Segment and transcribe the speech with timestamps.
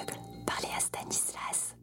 [0.00, 1.76] aveugle, parlez à Stanislas.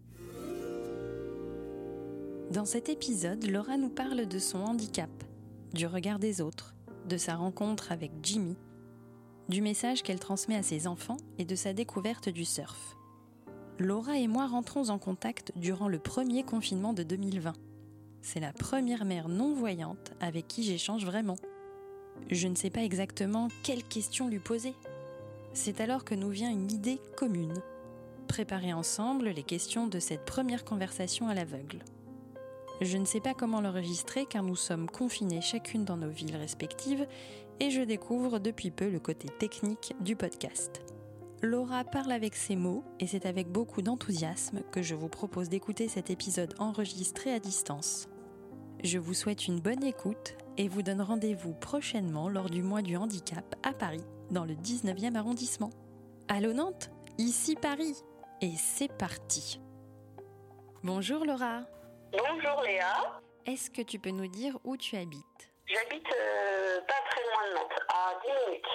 [2.52, 5.10] Dans cet épisode, Laura nous parle de son handicap,
[5.74, 6.76] du regard des autres,
[7.08, 8.56] de sa rencontre avec Jimmy,
[9.50, 12.95] du message qu'elle transmet à ses enfants et de sa découverte du surf.
[13.80, 17.54] Laura et moi rentrons en contact durant le premier confinement de 2020.
[18.21, 21.38] C'est la première mère non-voyante avec qui j'échange vraiment.
[22.29, 24.73] Je ne sais pas exactement quelles questions lui poser.
[25.54, 27.54] C'est alors que nous vient une idée commune.
[28.28, 31.80] Préparer ensemble les questions de cette première conversation à l'aveugle.
[32.81, 37.08] Je ne sais pas comment l'enregistrer car nous sommes confinés chacune dans nos villes respectives
[37.59, 40.81] et je découvre depuis peu le côté technique du podcast.
[41.41, 45.88] Laura parle avec ses mots et c'est avec beaucoup d'enthousiasme que je vous propose d'écouter
[45.88, 48.09] cet épisode enregistré à distance.
[48.84, 52.98] Je vous souhaite une bonne écoute et vous donne rendez-vous prochainement lors du mois du
[52.98, 55.72] handicap à Paris, dans le 19e arrondissement.
[56.28, 56.91] Allô Nantes?
[57.17, 57.95] Ici Paris
[58.40, 59.59] Et c'est parti
[60.84, 61.61] Bonjour Laura
[62.11, 63.20] Bonjour Léa.
[63.48, 65.52] Est-ce que tu peux nous dire où tu habites?
[65.66, 68.66] J'habite euh, pas très loin de Nantes, à 10 minutes.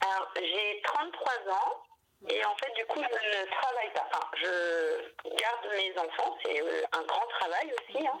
[0.00, 1.82] Alors, j'ai 33 ans
[2.28, 4.06] et en fait, du coup, je ne travaille pas.
[4.12, 8.06] Enfin, je garde mes enfants, c'est euh, un grand travail aussi.
[8.06, 8.18] Hein.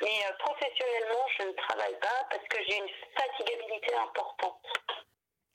[0.00, 4.64] Mais euh, professionnellement, je ne travaille pas parce que j'ai une fatigabilité importante.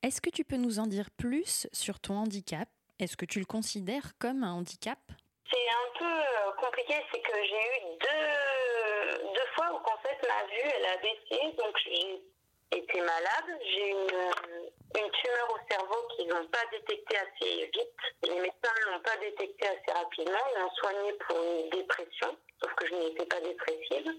[0.04, 2.70] Est-ce que tu peux nous en dire plus sur ton handicap?
[3.00, 5.00] Est-ce que tu le considères comme un handicap?
[5.52, 10.18] C'est un peu euh, compliqué, c'est que j'ai eu deux, deux fois où en fait
[10.28, 12.22] ma vue elle a baissé, donc j'ai
[12.78, 13.60] été malade.
[13.64, 18.00] J'ai une, une tumeur au cerveau qu'ils n'ont pas détectée assez vite.
[18.24, 20.40] Les médecins ne l'ont pas détectée assez rapidement.
[20.56, 24.12] Ils m'ont soignée pour une dépression, sauf que je n'étais pas dépressive.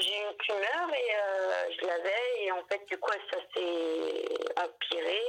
[0.00, 4.24] J'ai une tumeur et euh, je l'avais et en fait du coup ça s'est
[4.56, 5.20] empiré.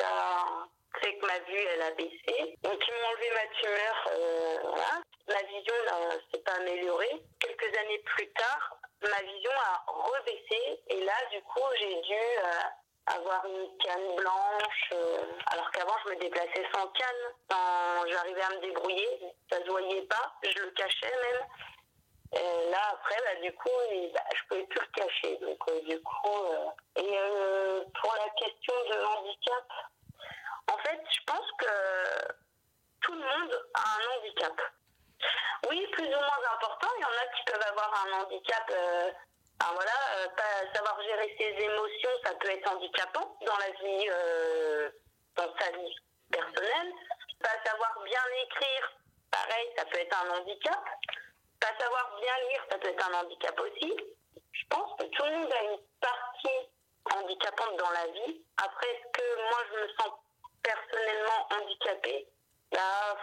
[0.00, 0.66] Ça
[1.00, 2.56] fait que ma vue elle a baissé.
[2.62, 4.08] Donc ils m'ont enlevé ma tumeur.
[4.08, 5.02] Euh, voilà.
[5.28, 7.22] Ma vision ne s'est pas améliorée.
[7.40, 12.50] Quelques années plus tard, ma vision a rebaissé et là du coup j'ai dû euh,
[13.06, 18.50] avoir une canne blanche euh, alors qu'avant je me déplaçais sans canne quand j'arrivais à
[18.50, 19.08] me débrouiller
[19.50, 21.46] ça se voyait pas je le cachais même
[22.32, 23.68] et là après bah, du coup
[24.14, 26.46] bah, je pouvais plus le cacher donc du coup
[26.96, 27.18] et
[28.00, 29.64] pour la question de handicap
[30.72, 32.34] en fait je pense que
[33.02, 34.60] tout le monde a un handicap
[35.68, 39.10] oui plus ou moins important il y en a qui peuvent avoir un handicap euh,
[39.60, 44.08] ah, voilà, euh, pas savoir gérer ses émotions, ça peut être handicapant dans la vie,
[44.10, 44.90] euh,
[45.36, 45.96] dans sa vie
[46.30, 46.92] personnelle.
[47.40, 48.92] Pas savoir bien écrire,
[49.30, 50.84] pareil, ça peut être un handicap.
[51.60, 53.96] Pas savoir bien lire, ça peut être un handicap aussi.
[54.52, 56.70] Je pense que tout le monde a une partie
[57.14, 58.42] handicapante dans la vie.
[58.56, 60.10] Après, est-ce que moi je me sens
[60.64, 62.26] personnellement handicapée
[62.72, 63.16] Bah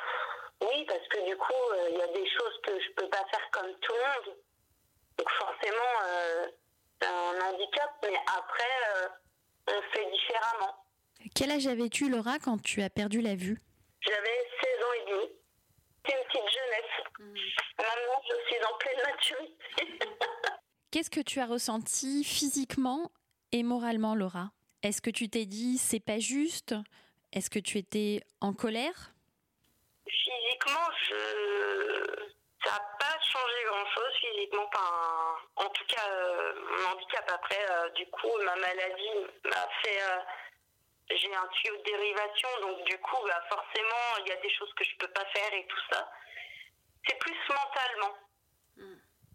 [0.62, 3.26] oui, parce que du coup, euh, il y a des choses que je peux pas
[3.32, 4.38] faire comme tout le monde.
[5.18, 6.48] Donc forcément, euh,
[7.02, 9.08] c'est un handicap, mais après, euh,
[9.68, 10.76] on fait différemment.
[11.36, 13.60] Quel âge avais-tu Laura quand tu as perdu la vue?
[14.02, 15.34] J'avais 16 ans et demi.
[16.06, 17.40] C'est une petite jeunesse.
[17.78, 20.00] Maintenant, je suis en pleine maturité.
[20.92, 23.12] Qu'est-ce que tu as ressenti physiquement
[23.52, 24.52] et moralement Laura?
[24.84, 26.76] Est-ce que tu t'es dit c'est pas juste?
[27.34, 29.14] Est-ce que tu étais en colère?
[30.06, 32.30] Physiquement, je...
[32.64, 34.70] ça n'a pas changé grand-chose physiquement.
[35.56, 39.10] En tout cas, euh, mon handicap après, euh, du coup, ma maladie
[39.46, 40.02] m'a fait...
[40.02, 40.20] euh,
[41.14, 44.74] j'ai un tuyau de dérivation, donc du coup, bah, forcément, il y a des choses
[44.76, 46.10] que je peux pas faire et tout ça.
[47.06, 48.16] C'est plus mentalement.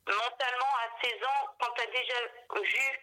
[0.06, 2.14] Mentalement, à 16 ans, quand tu as déjà
[2.62, 3.00] vu,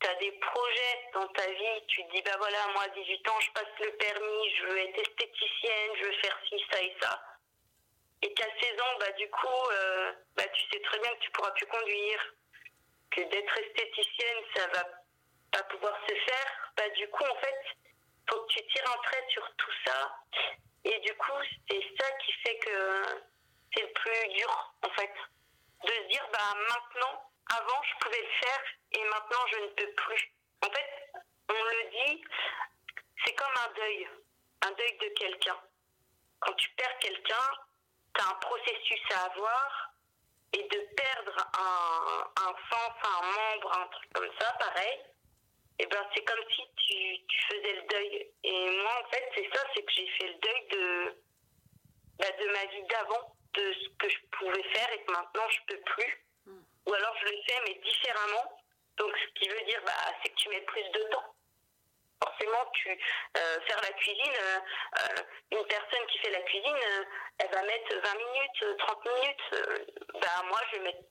[0.00, 3.28] tu as des projets dans ta vie, tu te dis, bah voilà, moi à 18
[3.28, 6.96] ans, je passe le permis, je veux être esthéticienne, je veux faire ci, ça et
[7.00, 7.22] ça.
[8.22, 11.30] Et qu'à 16 ans, bah du coup, euh, bah, tu sais très bien que tu
[11.32, 12.34] pourras plus conduire,
[13.10, 14.84] que d'être esthéticienne, ça va
[15.52, 16.72] pas pouvoir se faire.
[16.76, 17.60] Bah du coup, en fait,
[18.30, 20.16] faut que tu tires un trait sur tout ça.
[20.84, 23.02] Et du coup, c'est ça qui fait que
[23.74, 25.12] c'est le plus dur, en fait.
[26.34, 30.32] Bah maintenant, avant, je pouvais le faire et maintenant, je ne peux plus.
[30.62, 31.12] En fait,
[31.48, 32.24] on le dit,
[33.24, 34.08] c'est comme un deuil,
[34.62, 35.60] un deuil de quelqu'un.
[36.40, 37.50] Quand tu perds quelqu'un,
[38.16, 39.92] tu as un processus à avoir
[40.54, 45.02] et de perdre un, un sens, un membre, un truc comme ça, pareil,
[45.78, 48.32] et ben c'est comme si tu, tu faisais le deuil.
[48.42, 51.22] Et moi, en fait, c'est ça, c'est que j'ai fait le deuil de,
[52.18, 55.60] bah, de ma vie d'avant, de ce que je pouvais faire et que maintenant je
[55.68, 56.23] peux plus.
[56.86, 58.58] Ou alors je le fais, mais différemment.
[58.96, 59.92] Donc, ce qui veut dire, bah,
[60.22, 61.34] c'est que tu mets plus de temps.
[62.22, 62.90] forcément, tu
[63.36, 66.76] euh, faire la cuisine, euh, une personne qui fait la cuisine,
[67.38, 69.90] elle va mettre 20 minutes, 30 minutes.
[70.14, 71.02] bah moi, je vais mettre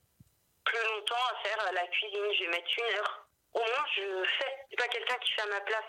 [0.64, 2.32] plus longtemps à faire la cuisine.
[2.34, 3.26] Je vais mettre une heure.
[3.52, 4.56] Au moins, je fais.
[4.70, 5.84] C'est pas quelqu'un qui fait à ma place.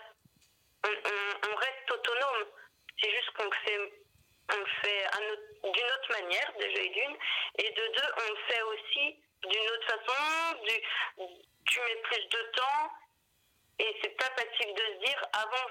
[0.84, 2.46] On, reste autonome.
[3.00, 3.78] C'est juste qu'on fait,
[4.52, 5.04] on le fait
[5.64, 7.16] d'une autre manière, déjà d'une.
[7.58, 10.58] Et de deux, on le fait aussi d'une autre façon.
[10.64, 11.26] Du,
[11.66, 12.90] tu mets plus de temps.
[13.78, 15.68] Et c'est pas facile de se dire, avant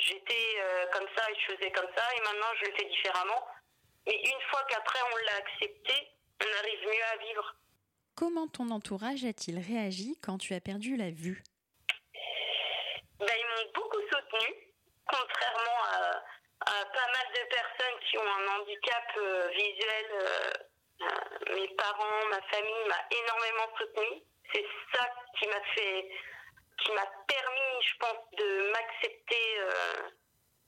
[0.00, 3.46] j'étais euh, comme ça et je faisais comme ça, et maintenant je le fais différemment.
[4.06, 6.08] Mais une fois qu'après on l'a accepté,
[6.40, 7.54] on arrive mieux à vivre.
[8.16, 11.42] Comment ton entourage a-t-il réagi quand tu as perdu la vue?
[13.18, 14.72] Ben, Ils m'ont beaucoup soutenu,
[15.06, 16.22] contrairement à,
[16.60, 20.06] pas mal de personnes qui ont un handicap euh, visuel.
[20.12, 20.52] Euh,
[21.58, 24.22] mes parents, ma famille m'a énormément soutenu.
[24.52, 24.64] C'est
[24.94, 25.06] ça
[25.38, 26.10] qui m'a fait,
[26.82, 29.60] qui m'a permis, je pense, de m'accepter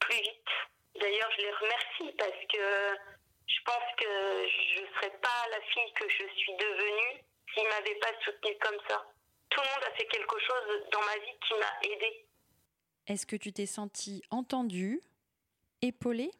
[0.00, 0.48] plus vite.
[1.00, 2.98] D'ailleurs, je les remercie parce que
[3.46, 7.98] je pense que je ne serais pas la fille que je suis devenue s'il m'avait
[8.00, 9.04] pas soutenu comme ça.
[9.50, 12.26] Tout le monde a fait quelque chose dans ma vie qui m'a aidée.
[13.06, 15.00] Est-ce que tu t'es sentie entendue,
[15.82, 16.30] épaulée?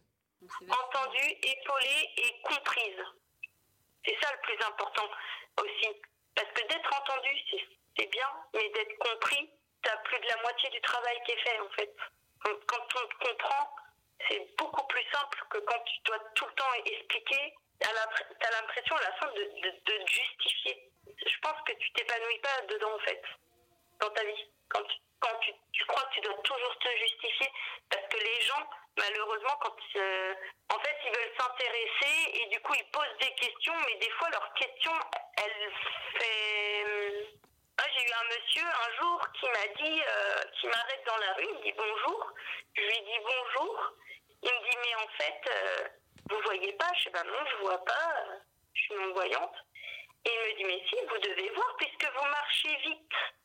[0.42, 3.02] Entendue, épaulée et comprise.
[4.04, 5.08] C'est ça le plus important
[5.60, 5.88] aussi.
[6.34, 7.30] Parce que d'être entendu,
[7.96, 9.50] c'est bien, mais d'être compris,
[9.82, 11.94] tu as plus de la moitié du travail qui est fait en fait.
[12.42, 13.76] Quand on te comprend,
[14.28, 17.54] c'est beaucoup plus simple que quand tu dois tout le temps expliquer.
[17.80, 20.90] Tu as l'impression à la fin de, de, de justifier
[21.26, 23.22] je pense que tu t'épanouis pas dedans en fait,
[24.00, 24.50] dans ta vie.
[24.68, 27.48] Quand, tu, quand tu, crois que tu dois toujours te justifier,
[27.90, 28.68] parce que les gens,
[28.98, 30.34] malheureusement, quand euh,
[30.72, 34.30] en fait ils veulent s'intéresser et du coup ils posent des questions, mais des fois
[34.30, 34.98] leurs questions,
[35.36, 35.72] elles
[36.18, 36.84] fait.
[37.78, 41.32] Moi, j'ai eu un monsieur un jour qui m'a dit, euh, qui m'arrête dans la
[41.34, 42.32] rue, il me dit bonjour.
[42.74, 43.92] Je lui dis bonjour.
[44.42, 45.88] Il me dit mais en fait, euh,
[46.30, 46.90] vous voyez pas?
[46.96, 48.14] Je sais pas non, je vois pas.
[48.74, 49.56] Je suis non voyante.
[50.26, 53.39] Et il me dit, mais si, vous devez voir puisque vous marchez vite.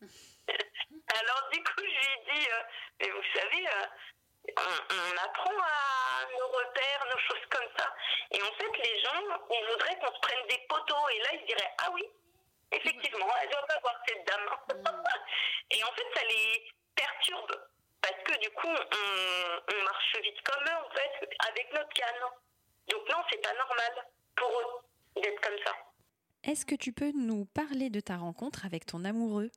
[1.20, 2.62] Alors du coup, je lui dis, euh,
[3.00, 3.86] mais vous savez, euh,
[4.56, 7.94] on, apprend à nos repères, nos choses comme ça.
[8.30, 11.08] Et en fait, les gens, ils voudraient qu'on se prenne des poteaux.
[11.14, 12.04] Et là, ils diraient, ah oui,
[12.72, 14.48] effectivement, elle doit pas voir cette dame.
[14.68, 15.02] Mm.
[15.70, 17.68] et en fait, ça les perturbe.
[18.00, 22.22] Parce que du coup, on, on marche vite comme eux, en fait, avec notre canne.
[22.88, 24.06] Donc non, c'est pas normal
[24.36, 25.74] pour eux d'être comme ça.
[26.44, 29.50] Est-ce que tu peux nous parler de ta rencontre avec ton amoureux?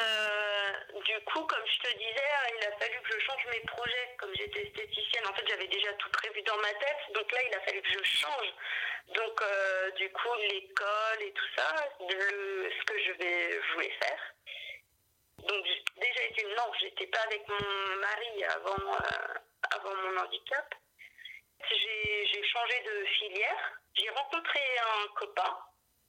[0.00, 4.14] Euh, du coup, comme je te disais, il a fallu que je change mes projets.
[4.18, 6.98] Comme j'étais esthéticienne, en fait, j'avais déjà tout prévu dans ma tête.
[7.14, 8.48] Donc là, il a fallu que je change.
[9.14, 14.34] Donc, euh, du coup, l'école et tout ça, ce que je, vais, voulais faire.
[15.38, 15.66] Donc,
[15.96, 19.34] déjà, été, non, j'étais pas avec mon mari avant, euh,
[19.74, 20.74] avant mon handicap.
[21.70, 25.58] J'ai changé de filière j'ai rencontré un copain.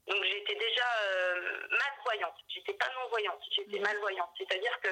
[0.07, 2.35] Donc j'étais déjà euh, malvoyante.
[2.49, 3.83] J'étais pas non voyante, j'étais mhm.
[3.83, 4.31] malvoyante.
[4.37, 4.89] C'est-à-dire que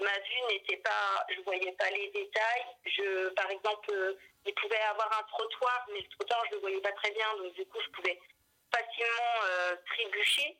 [0.00, 2.66] ma vue n'était pas, je voyais pas les détails.
[2.86, 6.80] Je, par exemple, euh, il pouvait avoir un trottoir, mais le trottoir je le voyais
[6.80, 8.18] pas très bien, donc du coup je pouvais
[8.74, 10.58] facilement euh, trébucher.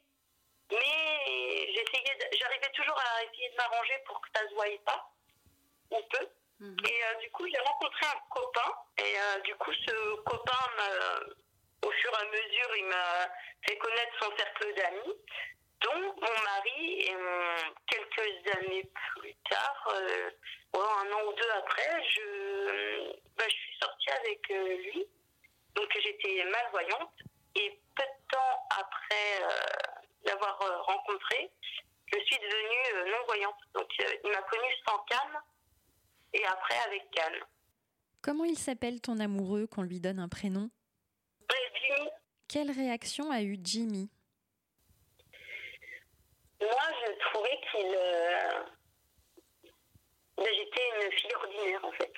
[0.71, 5.11] Mais j'essayais, j'arrivais toujours à essayer de m'arranger pour que ça se voie pas,
[5.91, 6.29] ou peu.
[6.61, 6.77] Mhm.
[6.87, 11.35] Et du coup j'ai rencontré un copain, et du coup ce copain m'a
[11.83, 13.29] au fur et à mesure, il m'a
[13.67, 15.17] fait connaître son cercle d'amis,
[15.83, 17.17] dont mon mari, et
[17.87, 20.31] quelques années plus tard, euh,
[20.75, 25.07] un an ou deux après, je, bah, suis sortie avec euh, lui.
[25.75, 27.13] Donc j'étais malvoyante.
[27.55, 29.51] Et peu de temps après euh,
[30.25, 31.51] l'avoir rencontré,
[32.07, 33.57] je suis devenue non-voyante.
[33.75, 35.41] Donc il m'a connue sans canne
[36.33, 37.41] et après avec canne.
[38.23, 40.71] Comment il s'appelle ton amoureux qu'on lui donne un prénom?
[42.53, 44.11] Quelle réaction a eu Jimmy?
[46.61, 47.95] Moi, je trouvais qu'il.
[47.97, 48.65] Euh,
[50.37, 52.13] ben, j'étais une fille ordinaire, en fait,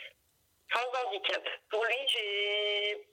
[0.72, 1.42] sans handicap.
[1.70, 3.08] Pour lui, j'ai.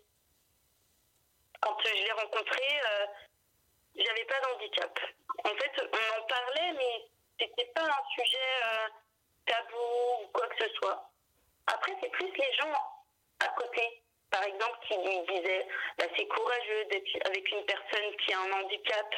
[1.62, 3.06] Quand je l'ai rencontré, euh,
[3.96, 5.00] j'avais pas d'handicap.
[5.44, 7.08] En fait, on en parlait, mais
[7.40, 8.88] c'était pas un sujet euh,
[9.46, 11.08] tabou ou quoi que ce soit.
[11.68, 12.74] Après, c'est plus les gens
[13.42, 18.34] à côté par exemple, qui lui disait bah, c'est courageux d'être avec une personne qui
[18.34, 19.16] a un handicap.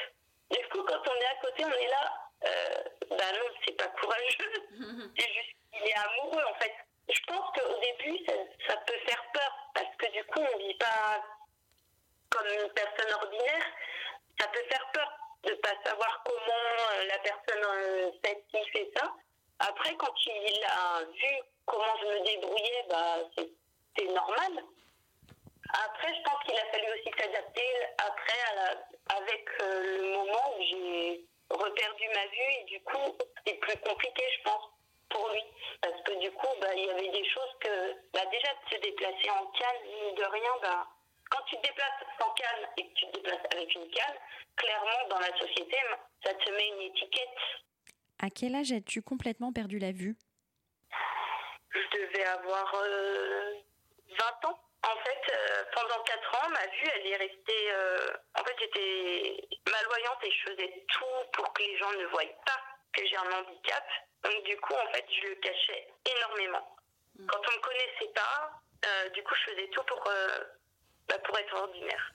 [0.50, 3.88] Du coup, quand on est à côté, on est là, euh, bah non, c'est pas
[3.88, 4.53] courageux.
[5.17, 6.74] c'est juste qu'il est amoureux, en fait.
[7.10, 8.25] Je pense qu'au début,
[8.67, 11.24] ça, peut faire peur, parce que du coup, on vit pas
[12.29, 13.65] comme une personne ordinaire.
[14.39, 15.12] Ça peut faire peur
[15.43, 19.13] de pas savoir comment euh, la personne euh, fait ci, fait ça.
[19.60, 23.17] Après, quand il a vu comment je me débrouillais, bah,
[23.96, 24.63] c'est normal.
[25.74, 27.65] Après, je pense qu'il a fallu aussi s'adapter
[27.98, 28.34] après
[29.10, 34.24] avec euh, le moment où j'ai reperdu ma vue et du coup, c'est plus compliqué,
[34.38, 34.70] je pense,
[35.10, 35.44] pour lui.
[35.82, 38.82] Parce que du coup, bah, il y avait des choses que, bah, déjà, de se
[38.82, 40.88] déplacer en canne, de rien, bah,
[41.30, 44.15] quand tu te déplaces sans canne et que tu te déplaces avec une canne,
[44.56, 45.77] clairement, dans la société,
[46.24, 47.30] ça te met une étiquette.
[48.20, 50.15] À quel âge as-tu complètement perdu la vue?
[51.72, 54.62] Je devais avoir 20 euh, ans.
[54.84, 57.72] En fait, euh, pendant 4 ans, ma vue, elle est restée.
[57.72, 62.24] Euh, en fait, j'étais malvoyante et je faisais tout pour que les gens ne voient
[62.46, 62.60] pas
[62.92, 63.86] que j'ai un handicap.
[64.24, 65.88] Donc, du coup, en fait, je le cachais
[66.18, 66.78] énormément.
[67.18, 67.28] Mm.
[67.28, 68.52] Quand on ne me connaissait pas,
[68.86, 70.04] euh, du coup, je faisais tout pour,
[71.08, 72.12] bah, pour être ordinaire.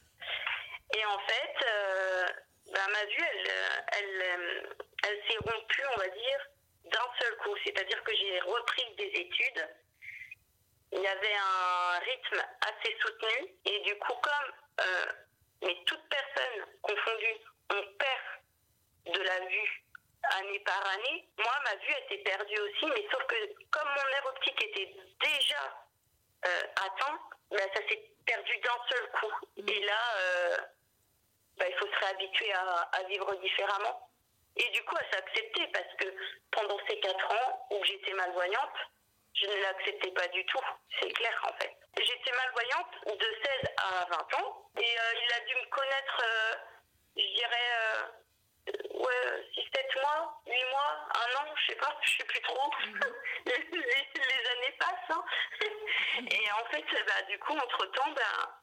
[0.95, 1.67] Et en fait,
[2.73, 3.51] bah, ma vue, elle,
[3.93, 6.47] elle, elle s'est rompue, on va dire,
[6.85, 7.57] d'un seul coup.
[7.65, 9.69] C'est-à-dire que j'ai repris des études
[10.92, 15.07] il y avait un rythme assez soutenu et du coup comme euh,
[15.62, 17.40] mais toute personne confondue
[17.71, 19.85] on perd de la vue
[20.30, 23.37] année par année, moi ma vue était perdue aussi mais sauf que
[23.71, 25.88] comme mon nerf optique était déjà
[26.47, 27.18] euh, atteint,
[27.50, 29.47] ben, ça s'est perdu d'un seul coup.
[29.57, 29.68] Mmh.
[29.68, 30.57] Et là, euh,
[31.57, 34.09] ben, il faut se réhabituer à, à, vivre différemment.
[34.57, 36.14] Et du coup, à s'accepter parce que
[36.52, 38.78] pendant ces quatre ans où j'étais malvoyante,
[39.40, 40.61] je ne l'acceptais pas du tout.
[41.00, 41.75] C'est clair en fait.
[41.97, 46.54] J'étais malvoyante de 16 à 20 ans et euh, il a dû me connaître, euh,
[47.16, 48.02] je dirais, euh,
[48.95, 52.71] ouais, 6-7 mois, 8 mois, un an, je sais pas, je sais plus trop.
[52.87, 53.00] Mhm.
[53.47, 55.11] les, années passent.
[55.11, 55.25] Hein.
[56.30, 58.61] et en fait, bah, du coup, entre temps, bah,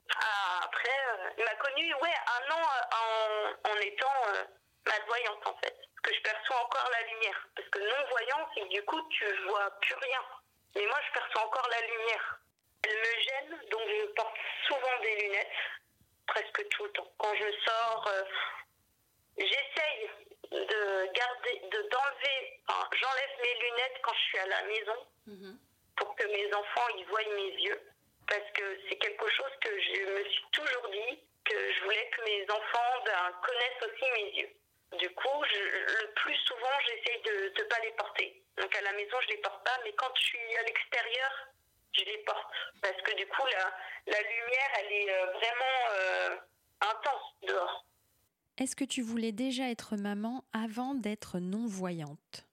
[0.64, 1.00] après,
[1.38, 2.62] il m'a connue, ouais, un an
[2.94, 4.24] en, en étant
[4.88, 5.76] malvoyante en fait.
[5.76, 7.48] Parce que je perçois encore la lumière.
[7.56, 10.22] Parce que non-voyant, c'est que du coup, tu vois plus rien.
[10.76, 12.40] Mais moi, je perçois encore la lumière.
[12.84, 15.52] Elle me gêne, donc je porte souvent des lunettes,
[16.28, 17.12] presque tout le temps.
[17.18, 18.24] Quand je sors, euh,
[19.38, 20.10] j'essaye
[20.52, 25.60] de garder, de d'enlever, j'enlève mes lunettes quand je suis à la maison mhm.
[25.98, 27.82] pour que mes enfants ils voient mes yeux,
[28.28, 32.22] parce que c'est quelque chose que je me suis toujours dit que je voulais que
[32.24, 34.50] mes enfants ben, connaissent aussi mes yeux.
[35.00, 38.42] Du coup, le plus souvent, j'essaye de ne pas les porter.
[38.58, 41.48] Donc à la maison, je les porte pas, mais quand je suis à l'extérieur,
[41.94, 42.54] je les porte.
[42.82, 46.36] Parce que du coup, la, la lumière, elle est euh, vraiment euh,
[46.82, 47.86] intense dehors.
[48.58, 52.46] Est-ce que tu voulais déjà être maman avant d'être non-voyante?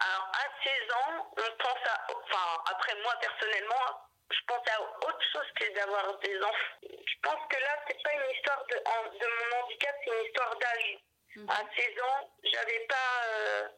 [0.00, 2.06] Alors à 16 ans, on pense à...
[2.10, 6.78] Enfin, après moi personnellement, je pense à autre chose que d'avoir des enfants.
[6.82, 10.56] Je pense que là, c'est pas une histoire de, de mon handicap, c'est une histoire
[10.58, 10.98] d'âge.
[11.38, 11.50] Mhm.
[11.50, 13.22] À 16 ans, j'avais pas...
[13.28, 13.68] Euh,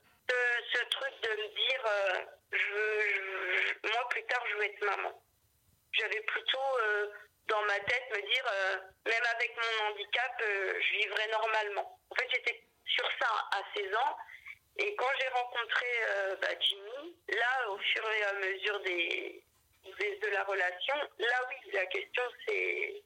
[0.73, 2.21] ce, truc de me dire, euh,
[2.53, 5.23] je, moi plus tard je veux être maman.
[5.93, 7.09] J'avais plutôt euh,
[7.49, 8.77] dans ma tête me dire, euh,
[9.07, 11.99] même avec mon handicap, je vivrai normalement.
[12.11, 14.17] En fait, j'étais sur ça à 16 ans.
[14.77, 15.87] Et quand j'ai rencontré
[16.41, 19.45] bah, Jimmy, là, au fur et à mesure des,
[19.85, 23.03] de la relation, là oui, la question s'est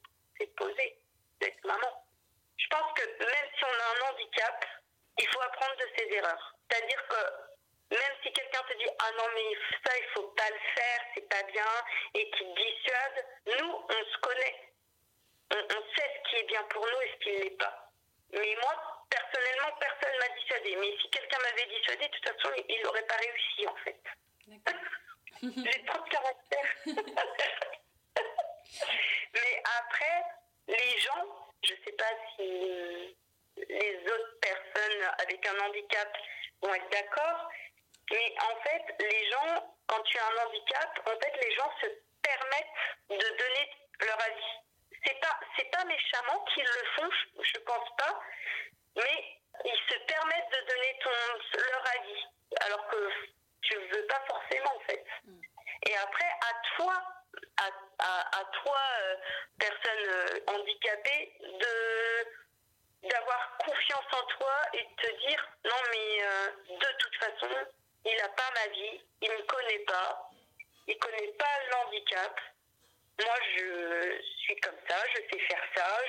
[0.56, 0.98] posée
[1.40, 2.03] d'être maman.
[2.56, 4.64] Je pense que même si on a un handicap,
[5.18, 6.54] il faut apprendre de ses erreurs.
[6.68, 10.58] C'est-à-dire que même si quelqu'un te dit ah non mais ça il faut pas le
[10.74, 11.66] faire, c'est pas bien
[12.14, 13.26] et qui dissuade,
[13.58, 14.72] nous on se connaît,
[15.52, 17.92] on, sait ce qui est bien pour nous et ce qui ne l'est pas.
[18.32, 20.76] Mais moi personnellement personne m'a dissuadé.
[20.76, 24.00] Mais si quelqu'un m'avait dissuadé, de toute façon il n'aurait pas réussi en fait.
[25.42, 26.68] J'ai trop de caractère.
[29.34, 30.24] mais après
[30.68, 33.16] les gens, je sais pas si
[33.56, 36.16] les autres personnes avec un handicap
[36.62, 37.48] vont être d'accord.
[38.10, 41.86] Mais en fait, les gens, quand tu as un handicap, en fait, les gens se
[42.22, 43.70] permettent de donner
[44.00, 44.64] leur avis.
[45.06, 45.38] C'est pas,
[45.72, 47.10] pas méchamment qu'ils le font,
[47.42, 48.20] je, pense pas,
[48.96, 49.24] mais
[49.64, 51.10] ils se permettent de donner ton,
[51.58, 52.26] leur avis,
[52.60, 53.10] alors que
[53.62, 55.04] tu veux pas forcément, en fait.
[55.24, 55.40] Mm.
[55.88, 56.94] Et après, à toi,
[57.58, 59.16] à, à, à toi, euh,
[59.58, 62.44] personne euh, handicapée, de
[63.08, 67.54] d'avoir confiance en toi et de te dire non mais euh, de toute façon
[68.06, 70.30] il n'a pas ma vie, il ne me connaît pas,
[70.86, 72.40] il connaît pas l'handicap.
[73.20, 76.00] Moi je suis comme ça, je sais faire ça,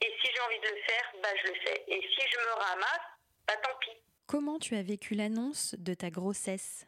[0.00, 1.84] et si j'ai envie de le faire, bah je le fais.
[1.88, 3.06] Et si je me ramasse,
[3.46, 3.96] bah tant pis.
[4.26, 6.86] Comment tu as vécu l'annonce de ta grossesse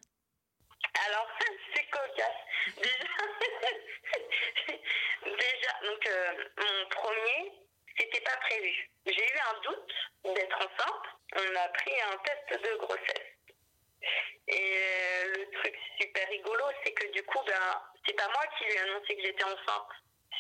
[1.07, 2.43] Alors c'est cocasse.
[2.77, 3.07] Déjà,
[5.23, 7.53] déjà donc euh, mon premier,
[7.97, 8.91] c'était pas prévu.
[9.07, 11.07] J'ai eu un doute d'être enceinte.
[11.37, 13.37] On a pris un test de grossesse.
[14.49, 18.45] Et Et euh, le truc super rigolo, c'est que du coup, ben, c'est pas moi
[18.59, 19.93] qui lui ai annoncé que j'étais enceinte.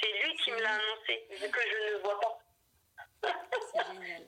[0.02, 2.38] C'est lui qui me l'a annoncé, vu que je ne vois pas.
[3.72, 4.26] C'est génial.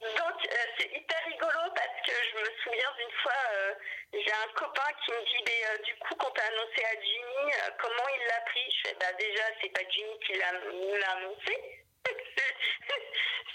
[0.00, 3.74] Donc euh, c'est hyper rigolo parce que je me souviens d'une fois, euh,
[4.12, 7.52] j'ai un copain qui me dit mais, euh, du coup quand t'as annoncé à Jimmy,
[7.52, 10.94] euh, comment il l'a pris Je fais bah déjà c'est pas Jimmy qui l'a nous
[10.94, 11.82] l'a annoncé.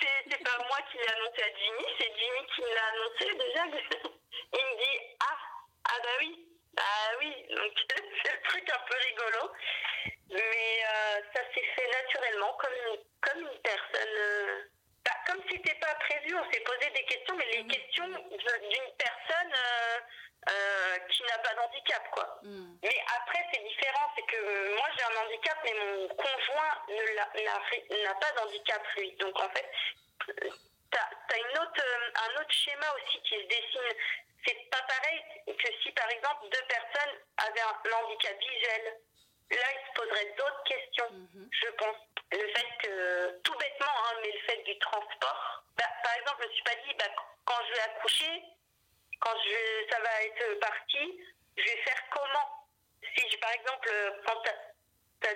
[0.02, 2.48] c'est c'est pas moi qui l'ai annoncé à Jimmy, c'est Jimmy
[3.20, 3.64] déjà.
[4.54, 5.38] il me dit ah
[5.90, 6.84] ah bah oui bah
[7.20, 7.74] oui donc
[8.24, 9.52] c'est le truc un peu rigolo.
[10.30, 14.16] Mais euh, ça s'est fait naturellement comme une, comme une personne.
[14.18, 14.64] euh,
[15.06, 18.92] bah, comme c'était pas prévu, on s'est posé des questions, mais les questions de- d'une
[18.98, 20.00] personne euh,
[20.50, 22.40] euh, qui n'a pas d'handicap, quoi.
[22.42, 22.76] Hmm.
[22.82, 27.44] Mais après, c'est différent, c'est que moi j'ai un handicap, mais mon conjoint ne l'a-
[27.44, 29.12] n'a ri- n'a pas d'handicap, lui.
[29.18, 29.70] Donc en fait,
[30.94, 33.98] t'as as une autre, euh, un autre schéma aussi qui se dessine.
[34.46, 35.24] C'est pas pareil
[35.58, 39.00] que si par exemple deux personnes avaient un handicap visuel.
[39.52, 41.50] Là, ils se poseraient d'autres questions, Mhm.
[41.52, 41.98] je pense.
[42.32, 45.64] Le fait que, tout bêtement, hein, mais le fait du transport.
[45.78, 47.06] Bah, par exemple, je me suis pas dit, bah,
[47.46, 48.44] quand je vais accoucher,
[49.20, 51.22] quand je, ça va être parti,
[51.58, 52.68] je vais faire comment?
[53.16, 54.42] Si, j'ai, par exemple, euh, quand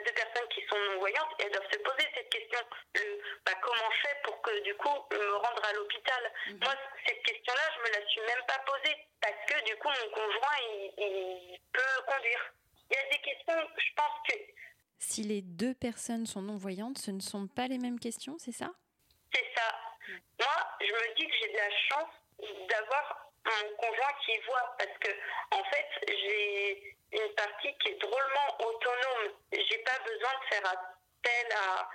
[0.05, 2.59] deux personnes qui sont non-voyantes, elles doivent se poser cette question.
[2.95, 6.59] Le, bah, comment je fais pour que, du coup, me rendre à l'hôpital Mhm.
[6.63, 6.73] Moi,
[7.05, 8.95] cette question-là, je me la suis même pas posée.
[9.21, 12.53] Parce que, du coup, mon conjoint, il, il peut conduire.
[12.89, 14.33] Il y a des questions, je pense que
[14.99, 18.71] Si les deux personnes sont non-voyantes, ce ne sont pas les mêmes questions, c'est ça?
[19.33, 19.75] C'est ça.
[20.39, 22.13] Moi, je me dis que j'ai de la chance
[22.69, 25.11] d'avoir un conjoint qui voit parce que,
[25.51, 29.33] en fait, j'ai une partie qui est drôlement autonome.
[29.51, 31.89] J'ai pas besoin de faire appel à,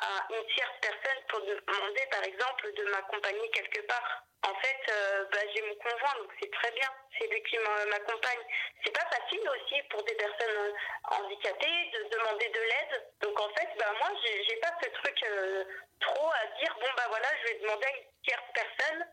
[0.00, 4.24] à une tierce personne pour demander, par exemple, de m'accompagner quelque part.
[4.42, 6.88] En fait, euh, bah, j'ai mon conjoint, donc c'est très bien.
[7.18, 8.40] C'est lui qui m'a- m'accompagne.
[8.82, 10.72] C'est pas facile aussi pour des personnes euh,
[11.10, 13.04] handicapées de demander de l'aide.
[13.20, 15.64] Donc en fait, bah, moi, j'ai pas ce truc euh,
[16.00, 19.06] trop à dire, bon bah voilà, je vais demander à une tierce personne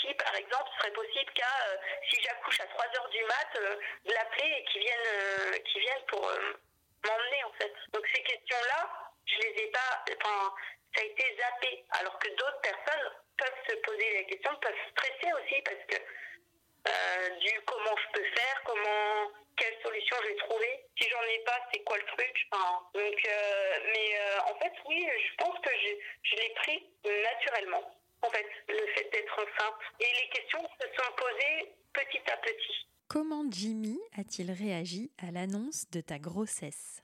[0.00, 1.48] si par exemple ce serait possible qu'à,
[2.10, 6.20] si j'accouche à 3 heures du mat, de l'appeler et qu'ils viennent, qu'ils viennent pour
[7.06, 7.72] m'emmener en fait.
[7.92, 10.54] Donc ces questions-là, je les ai pas, enfin,
[10.94, 15.32] ça a été zappé, alors que d'autres personnes peuvent se poser la question, peuvent stresser
[15.34, 15.96] aussi parce que
[16.88, 20.84] euh, du comment je peux faire, comment quelle solution je vais trouver.
[21.00, 24.72] Si j'en ai pas, c'est quoi le truc Enfin, Donc, euh, mais euh, en fait,
[24.86, 25.88] oui, je pense que je,
[26.22, 27.90] je l'ai pris naturellement.
[28.22, 29.74] En fait, le fait d'être enceinte.
[30.00, 32.86] Et les questions se sont posées petit à petit.
[33.08, 37.02] Comment Jimmy a-t-il réagi à l'annonce de ta grossesse?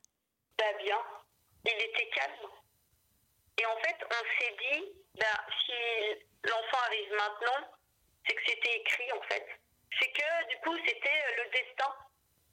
[0.58, 0.98] Bah bien,
[1.64, 2.48] il était calme.
[3.58, 5.72] Et en fait, on s'est dit, bah, si
[6.44, 7.68] l'enfant arrive maintenant,
[8.26, 9.46] c'est que c'était écrit en fait.
[10.00, 11.94] C'est que du coup, c'était euh, le destin.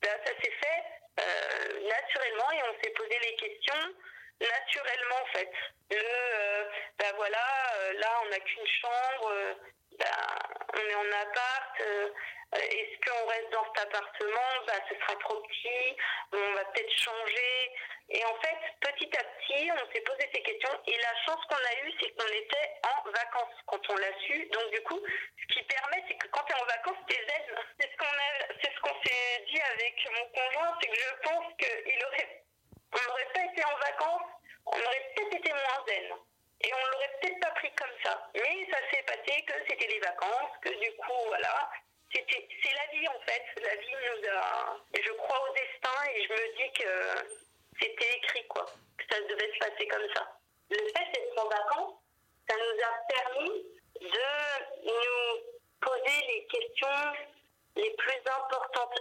[0.02, 0.84] Bah, ça s'est fait
[1.20, 3.96] euh, naturellement et on s'est posé les questions
[4.40, 5.52] naturellement en fait.
[5.92, 6.64] Le, euh,
[6.98, 7.44] bah voilà,
[7.98, 9.34] là on n'a qu'une chambre,
[10.00, 10.40] bah,
[10.74, 11.82] on est en appart.
[11.82, 12.10] euh,
[12.52, 14.52] est-ce qu'on reste dans cet appartement?
[14.66, 15.96] Bah, Ce sera trop petit,
[16.34, 17.72] on va peut-être changer.
[18.12, 20.82] Et en fait, petit à petit, on s'est posé ces questions.
[20.88, 24.48] Et la chance qu'on a eue, c'est qu'on était en vacances quand on l'a su.
[24.52, 25.00] Donc du coup,
[25.42, 27.56] ce qui permet, c'est que quand tu es en vacances, tu es zen.
[27.80, 28.06] C'est ce qu'on
[28.64, 32.44] c'est ce qu'on s'est dit avec mon conjoint, c'est que je pense qu'il aurait,
[32.94, 34.30] on n'aurait pas été en vacances,
[34.66, 36.14] on aurait peut-être été moins zen.
[36.62, 38.30] Et on l'aurait peut-être pas pris comme ça.
[38.36, 41.70] Mais ça s'est passé que c'était des vacances, que du coup, voilà.
[42.12, 43.46] C'est la vie en fait.
[43.62, 44.78] La vie nous a.
[44.94, 46.92] Je crois au destin et je me dis que
[47.80, 48.66] c'était écrit quoi.
[48.98, 50.28] Que ça devait se passer comme ça.
[50.72, 51.94] Le fait d'être en vacances,
[52.50, 53.66] ça nous a permis
[54.02, 55.44] de nous
[55.80, 57.14] poser les questions
[57.76, 59.00] les plus importantes.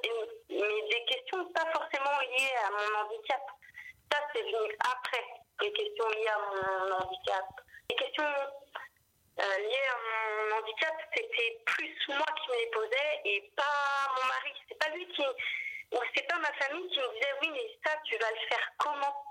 [0.50, 3.42] Mais des questions pas forcément liées à mon handicap.
[4.12, 5.24] Ça, c'est venu après.
[5.60, 7.44] Les questions liées à mon handicap.
[7.90, 9.96] Les questions euh, liées à
[10.50, 14.52] mon handicap, c'était plus moi qui me les posais et pas mon mari.
[14.68, 15.22] C'est pas lui qui.
[15.92, 18.70] Ou c'est pas ma famille qui me disait oui, mais ça, tu vas le faire
[18.78, 19.24] comment?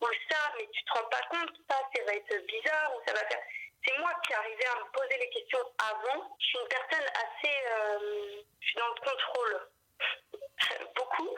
[0.00, 3.12] Ou ça, mais tu te rends pas compte, ça, ça va être bizarre, ou ça
[3.12, 3.42] va faire.
[3.84, 6.36] C'est moi qui arrivais à me poser les questions avant.
[6.40, 7.54] Je suis une personne assez.
[7.72, 9.68] euh, je suis dans le contrôle.
[10.96, 11.36] Beaucoup.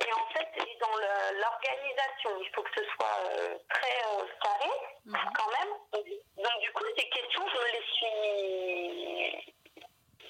[0.00, 4.70] Et en fait, et dans l'organisation, il faut que ce soit euh, très euh, carré,
[5.36, 5.72] quand même.
[6.36, 9.54] Donc, du coup, ces questions, je me les suis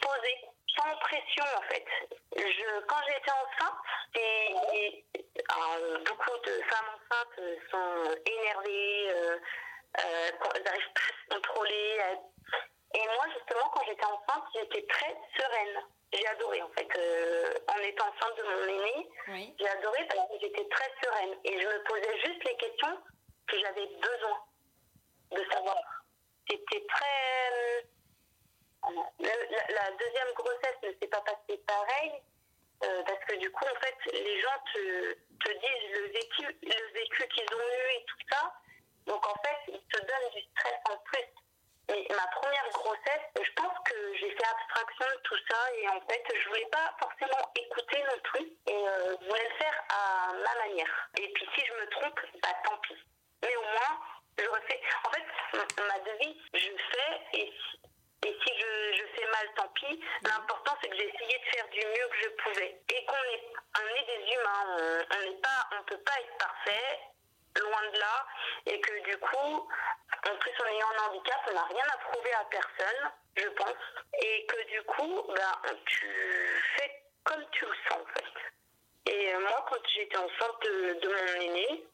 [0.01, 0.41] posées
[0.77, 1.85] sans pression, en fait.
[2.37, 3.79] Je, quand j'étais enceinte,
[4.17, 5.05] et,
[5.49, 9.39] alors, beaucoup de femmes enceintes euh, sont énervées, euh,
[9.97, 11.99] elles n'arrivent pas à se contrôler.
[12.03, 12.19] elles-
[12.95, 15.83] Et Et moi, justement, quand j'étais enceinte, j'étais très sereine.
[16.13, 19.09] J'ai adoré, en fait, euh, en étant enceinte de mon aîné.
[19.29, 19.55] Oui.
[19.59, 21.35] J'ai adoré parce que j'étais très sereine.
[21.45, 22.97] Et je me posais juste les questions
[23.49, 24.39] que j'avais besoin
[25.33, 25.77] de savoir.
[26.49, 27.51] C'était très...
[27.53, 27.81] euh,
[29.19, 32.13] le- la, la deuxième grossesse ne s'est pas passée pareil.
[32.85, 36.93] euh, parce que du coup, en fait, les gens te, te disent le vécu, le
[36.93, 38.53] vécu qu'ils ont eu et tout ça.
[39.07, 41.25] Donc, en fait, ils te donnent du stress en plus.
[41.91, 46.01] Mais ma première grossesse, je pense que j'ai fait abstraction de tout ça et en
[46.09, 50.33] fait, je voulais pas forcément écouter non plus et euh, je voulais le faire à
[50.33, 51.09] ma manière.
[51.21, 52.97] Et puis si je me trompe, bah tant pis.
[53.43, 54.01] Mais au moins,
[54.39, 54.81] je refais.
[55.05, 59.47] En fait, m- ma devise, je fais et si, et si je, je fais mal,
[59.55, 60.03] tant pis.
[60.23, 63.53] L'important, c'est que j'ai essayé de faire du mieux que je pouvais et qu'on est,
[63.77, 64.65] on est des humains.
[64.79, 67.01] On, on n'est pas, on peut pas être parfait
[67.57, 68.27] loin de là,
[68.67, 69.69] et que du coup,
[70.29, 73.77] en plus en ayant un handicap, on n'a rien à prouver à personne, je pense,
[74.21, 76.09] et que du coup, ben, tu
[76.77, 79.13] fais comme tu le sens en fait.
[79.13, 80.67] Et euh, moi, quand j'étais enceinte
[81.05, 81.85] de, mon aîné,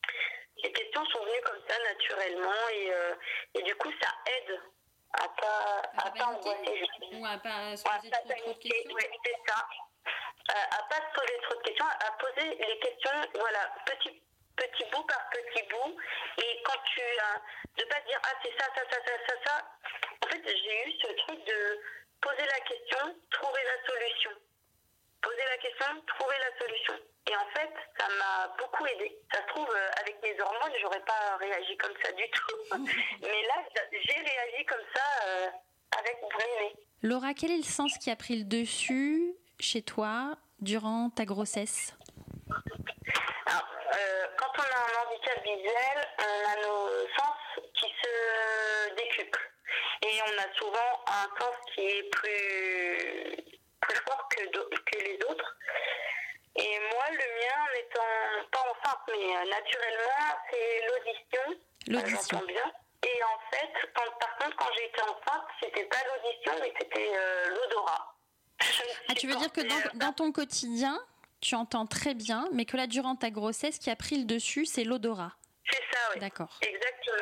[0.62, 3.14] les questions sont venues comme ça naturellement, et, euh,
[3.54, 4.60] et du coup, ça aide
[5.12, 6.86] à pas, À à pas angoisser.
[7.12, 9.66] Ou à pas se poser trop, trop de questions ouais, c'est ça.
[10.50, 14.22] Euh, à pas se poser trop de questions, à poser les questions, voilà, petit,
[14.56, 15.96] petit bout par petit bout.
[16.38, 17.42] Et quand tu as,
[17.76, 19.66] de pas dire, ah, c'est ça, ça, ça, ça, ça, ça.
[20.24, 21.80] En fait, j'ai eu ce truc de
[22.20, 24.30] poser la question, trouver la solution.
[25.22, 26.94] Poser la question, trouver la solution.
[27.28, 29.16] Et en fait, ça m'a beaucoup aidé.
[29.32, 32.56] Ça se trouve, euh, avec mes hormones, j'aurais pas réagi comme ça du tout.
[33.22, 35.48] Mais là, j'ai réagi comme ça euh,
[35.98, 36.76] avec aîné.
[37.02, 41.94] Laura, quel est le sens qui a pris le dessus chez toi durant ta grossesse?
[43.46, 47.36] Alors, euh, quand on a un handicap visuel, on a nos sens
[47.74, 49.50] qui se décuplent.
[50.02, 55.56] Et on a souvent un sens qui est plus, plus fort que, les autres.
[56.56, 61.46] Et moi, le mien, en étant pas enceinte, mais euh, naturellement, c'est l'audition.
[61.48, 62.38] Euh, L'audition.
[62.38, 62.72] J'entends bien.
[63.06, 67.10] Et en fait, quand- par contre, quand j'ai été enceinte, c'était pas l'audition, mais c'était
[67.16, 68.14] euh, l'odorat.
[69.08, 70.96] Ah, tu veux dire que dans, dans ton quotidien,
[71.40, 74.66] tu entends très bien, mais que là, durant ta grossesse, qui a pris le dessus,
[74.66, 75.32] c'est l'odorat.
[75.68, 76.20] C'est ça, oui.
[76.20, 76.58] D'accord.
[76.62, 77.16] Exactement.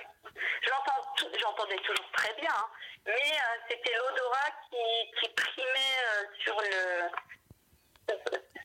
[1.41, 2.67] J'entendais toujours très bien, hein,
[3.07, 8.17] mais euh, c'était l'odorat qui, qui primait euh, sur le.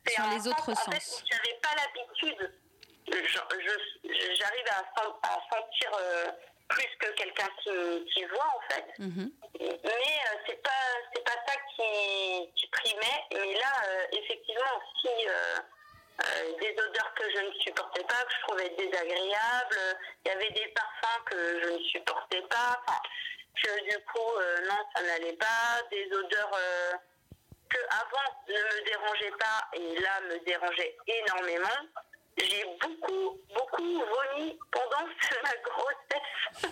[0.05, 1.23] c'est Sur les autres En fait, sens.
[1.31, 2.53] j'avais pas l'habitude.
[3.07, 6.25] J'arrive à, sen- à sentir euh,
[6.69, 8.85] plus que quelqu'un qui, qui voit, en fait.
[8.99, 9.31] Mhm.
[9.59, 10.69] Mais euh, c'est pas
[11.13, 13.23] c'est pas ça qui, qui primait.
[13.33, 18.41] Mais là, euh, effectivement, aussi euh, des odeurs que je ne supportais pas, que je
[18.47, 19.97] trouvais désagréables.
[20.25, 22.81] Il y avait des parfums que je ne supportais pas.
[22.87, 22.99] Enfin,
[23.61, 24.31] que du coup,
[24.67, 25.81] non, ça n'allait pas.
[25.91, 26.51] Des odeurs
[27.73, 31.89] que avant ne me dérangeaient pas et là me dérangeaient énormément.
[32.37, 35.05] J'ai beaucoup, beaucoup vomi pendant
[35.43, 36.71] ma grossesse.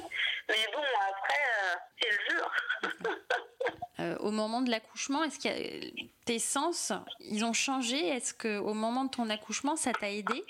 [0.49, 2.43] Mais bon, après, euh, c'est le jeu.
[4.01, 8.07] Euh, au moment de l'accouchement, est-ce que tes sens, ils ont changé?
[8.07, 10.43] Est-ce que au moment de ton accouchement, ça t'a aidé?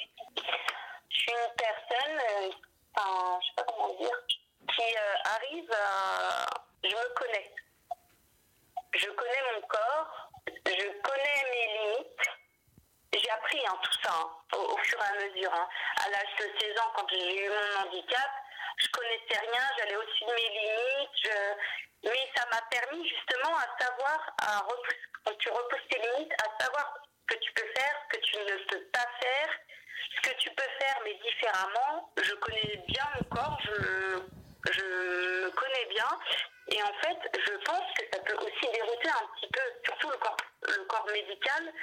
[1.10, 2.50] Je suis une personne, euh,
[2.96, 4.18] enfin, je sais pas comment dire,
[4.74, 6.46] qui euh, arrive à.
[6.84, 7.54] Je me connais.
[8.96, 12.30] Je connais mon corps, je connais mes limites.
[13.14, 15.54] J'ai appris hein, tout ça hein, au, fur et à mesure.
[15.54, 15.68] hein.
[16.06, 18.32] À l'âge de 16 ans, quand j'ai eu mon handicap,
[18.78, 21.72] je connaissais rien, j'allais au-dessus de mes limites.
[22.04, 24.66] Mais ça m'a permis justement à savoir, à
[25.26, 26.94] quand tu repousses tes limites, à savoir
[27.30, 29.50] ce que tu peux faire, ce que tu ne peux pas faire,
[30.16, 32.12] ce que tu peux faire mais différemment.
[32.24, 36.08] Je connais bien mon corps, je me connais bien.
[36.72, 40.18] Et en fait, je pense que ça peut aussi dérouter un petit peu, surtout le
[40.18, 41.74] corps, le corps médical.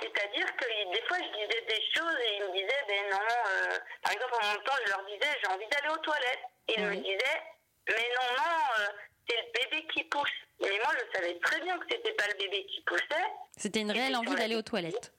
[0.00, 3.78] C'est-à-dire que des fois, je disais des choses et ils me disaient, ben non, euh,
[4.02, 6.44] par exemple, en même temps, je leur disais, j'ai envie d'aller aux toilettes.
[6.68, 7.00] Et ils me Oui.
[7.02, 7.42] disaient,
[7.88, 8.86] mais non, non, euh,
[9.28, 10.30] c'est le bébé qui pousse.
[10.60, 13.26] Mais moi, je savais très bien que c'était pas le bébé qui poussait.
[13.56, 15.12] C'était une réelle envie d'aller aux toilettes.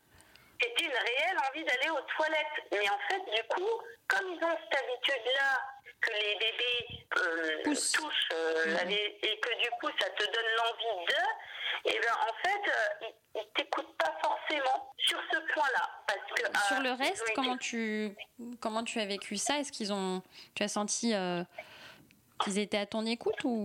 [0.62, 2.66] C'était une réelle envie d'aller aux toilettes.
[2.72, 5.62] Mais en fait, du coup, comme ils ont cette habitude-là,
[6.02, 7.92] que les bébés euh, Poussent.
[7.92, 12.34] touchent euh, bé- et que du coup, ça te donne l'envie d'eux, et ben en
[12.48, 15.90] fait, euh, ils, ils t'écoutent pas forcément sur ce point-là.
[16.08, 18.16] Parce que, Sur euh, le ils reste, comment tu
[18.60, 19.60] comment tu as vécu ça?
[19.60, 20.22] Est-ce qu'ils ont
[20.56, 21.14] tu as senti
[22.44, 23.64] qu'ils étaient à ton écoute ou?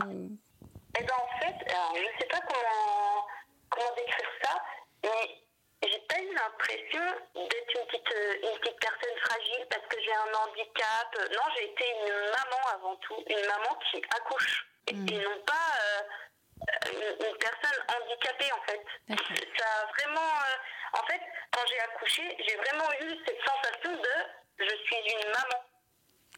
[0.99, 3.27] Eh ben en fait, alors, je sais pas comment,
[3.71, 4.63] comment décrire ça,
[5.05, 5.46] mais
[5.83, 10.13] j'ai pas eu l'impression d'être une petite, euh, une petite personne fragile parce que j'ai
[10.15, 11.09] un handicap.
[11.33, 14.67] Non, j'ai été une maman avant tout, une maman qui accouche.
[14.89, 15.09] Et- Mm.
[15.09, 18.85] Et non pas, euh, une, personne handicapée en fait.
[19.59, 21.21] Ça a vraiment, euh, en fait,
[21.53, 25.65] quand j'ai accouché, j'ai vraiment eu cette sensation de je suis une maman,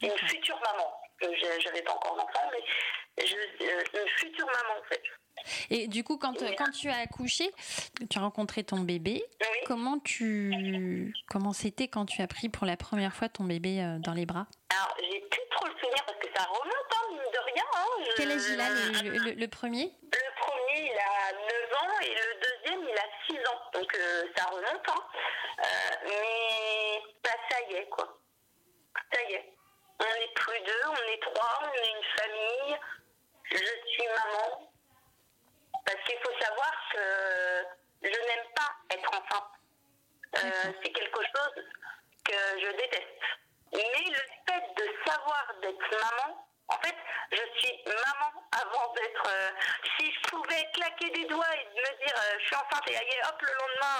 [0.03, 1.01] une future maman.
[1.21, 5.03] J'avais pas encore d'enfant, mais je, euh, une future maman en fait.
[5.71, 7.51] Et du coup, quand, quand tu as accouché,
[8.11, 9.25] tu as rencontré ton bébé.
[9.67, 13.99] Comment tu comment c'était quand tu as pris pour la première fois ton bébé euh,
[13.99, 14.47] dans les bras?
[14.71, 17.65] Alors, j'ai plus trop le souvenir parce que ça remonte, hein, mine de rien.
[17.75, 19.93] Hein, Quel âge il a le, premier?
[20.03, 21.43] Le premier, il a 9
[21.83, 23.61] ans et le deuxième, il a 6 ans.
[23.75, 24.89] Donc, euh, ça remonte.
[24.89, 25.03] Hein.
[25.61, 28.21] Euh, mais bah, ça y est, quoi.
[29.13, 29.58] Ça y est.
[30.01, 32.79] On n'est plus deux, on est trois, on est une famille.
[33.51, 34.73] Je suis maman.
[35.85, 36.99] Parce qu'il faut savoir que
[38.03, 39.51] je n'aime pas être enceinte.
[40.37, 41.65] Euh, c'est quelque chose
[42.25, 43.23] que je déteste.
[43.73, 46.95] Mais le fait de savoir d'être maman, en fait,
[47.33, 49.27] je suis maman avant d'être.
[49.27, 49.51] Euh,
[49.99, 53.21] si je pouvais claquer des doigts et me dire euh, je suis enceinte et aller
[53.29, 53.97] hop le lendemain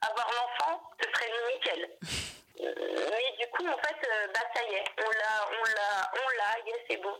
[0.00, 1.90] avoir l'enfant, ce serait nickel.
[2.58, 6.72] Mais du coup, en fait, bah ça y est, on l'a, on l'a, on l'a,
[6.88, 7.16] c'est bon.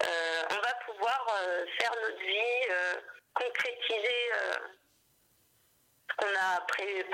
[0.00, 1.40] on va pouvoir
[1.78, 2.60] faire notre vie
[3.34, 4.54] concrétiser euh,
[6.10, 7.04] ce qu'on a prévu,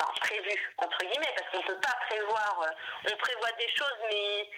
[0.78, 2.62] entre guillemets, parce qu'on ne peut pas prévoir.
[2.62, 4.50] Euh, on prévoit des choses, mais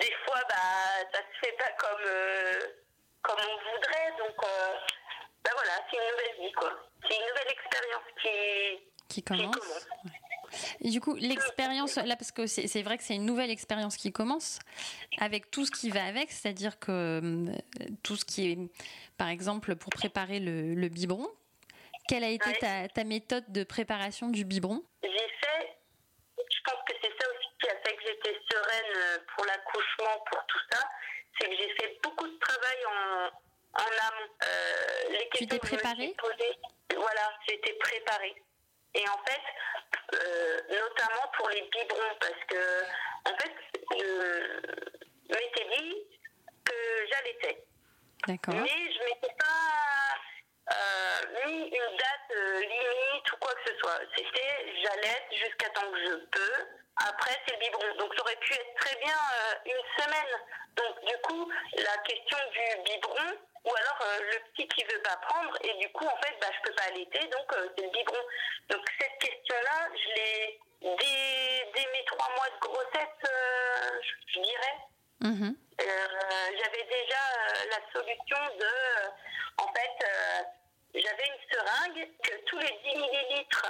[0.00, 2.60] des fois, bah, ça se fait pas comme, euh,
[3.22, 4.12] comme on voudrait.
[4.18, 4.36] Donc,
[5.44, 6.72] bah voilà, c'est une nouvelle vie, quoi.
[7.06, 9.86] C'est une nouvelle expérience qui, qui commence.
[10.80, 14.12] Et du coup, l'expérience, là, parce que c'est vrai que c'est une nouvelle expérience qui
[14.12, 14.58] commence,
[15.18, 17.44] avec tout ce qui va avec, c'est-à-dire que
[18.02, 18.58] tout ce qui est
[19.16, 21.28] par exemple, pour préparer le, biberon.
[22.08, 24.82] Quelle a été ta, méthode de préparation du biberon?
[25.02, 25.76] J'ai fait,
[26.36, 30.24] je pense que c'est ça aussi qui a fait que j'étais sereine euh, pour l'accouchement,
[30.30, 30.80] pour tout ça,
[31.38, 34.30] c'est que j'ai fait beaucoup de travail en, en amont.
[34.42, 36.14] Euh, tu t'es préparée?
[36.94, 38.34] Voilà, j'étais préparée.
[38.94, 39.40] Et en fait,
[40.12, 42.82] euh, notamment pour les biberons, parce que
[43.26, 43.52] en fait,
[43.90, 46.06] je m'étais dit
[46.64, 46.74] que
[47.10, 47.64] j'allaitais.
[48.28, 53.78] Mais je ne m'étais pas euh, mis une date euh, limite ou quoi que ce
[53.78, 54.00] soit.
[54.16, 56.66] C'était j'allais jusqu'à temps que je peux.
[56.96, 57.96] Après, c'est le biberon.
[57.98, 59.16] Donc, ça aurait pu être très bien
[59.66, 60.38] une semaine.
[60.76, 65.56] Donc, du coup, la question du biberon, ou alors le petit qui veut pas prendre,
[65.62, 67.46] et du coup, en fait, bah, je peux pas allaiter, donc
[67.76, 68.22] c'est le biberon.
[68.68, 73.30] Donc, cette question-là, je l'ai, dès, mes trois mois de grossesse,
[74.32, 74.78] je, dirais.
[75.22, 75.54] Mm-hmm.
[75.80, 75.86] Euh,
[76.58, 79.08] j'avais déjà euh, la solution de, euh,
[79.58, 80.06] en fait,
[80.94, 83.66] j'avais une seringue que tous les 10 millilitres,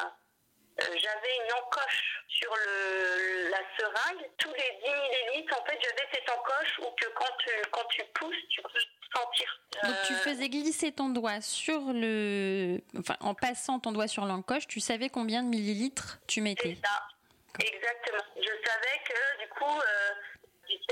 [0.78, 4.28] j'avais une encoche sur le, la seringue.
[4.38, 8.04] Tous les 10 millilitres, en fait, j'avais cette encoche où que quand tu, quand tu
[8.14, 8.80] pousses, tu peux
[9.14, 9.60] sentir.
[9.82, 14.66] Donc tu faisais glisser ton doigt sur le, enfin, en passant ton doigt sur l'encoche,
[14.66, 16.76] tu savais combien de millilitres tu mettais.
[16.80, 17.02] C'est ça.
[17.60, 18.24] Exactement.
[18.37, 19.80] Je savais que du coup,
[20.66, 20.87] 10, 10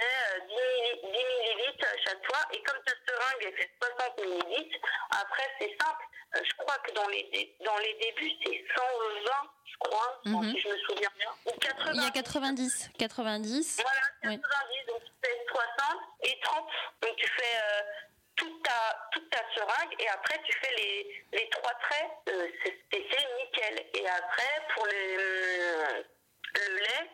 [1.03, 2.47] millilitres chaque fois.
[2.53, 2.93] Et comme ta
[3.23, 4.79] seringue fait 60 millilitres,
[5.11, 6.05] après c'est simple.
[6.35, 9.33] Euh, je crois que dans les, dans les débuts c'est 120,
[9.65, 10.53] je crois, mhm.
[10.53, 11.31] si je me souviens bien.
[11.47, 11.93] Ou 80.
[11.95, 12.91] Il y a 90.
[12.99, 13.83] 90.
[13.83, 14.87] Voilà, 90.
[14.87, 16.69] Donc tu fais 60 et 30.
[17.03, 17.83] Donc tu fais euh,
[18.37, 22.11] toute, ta, toute ta seringue et après tu fais les, les trois traits.
[22.29, 23.03] Euh, c'est
[23.39, 23.87] nickel.
[23.95, 27.11] Et après, pour les, le lait,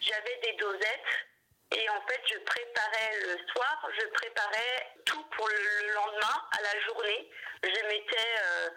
[0.00, 1.29] j'avais des dosettes
[1.72, 6.80] et en fait, je préparais le soir, je préparais tout pour le lendemain, à la
[6.80, 7.30] journée.
[7.62, 8.70] Je mettais euh,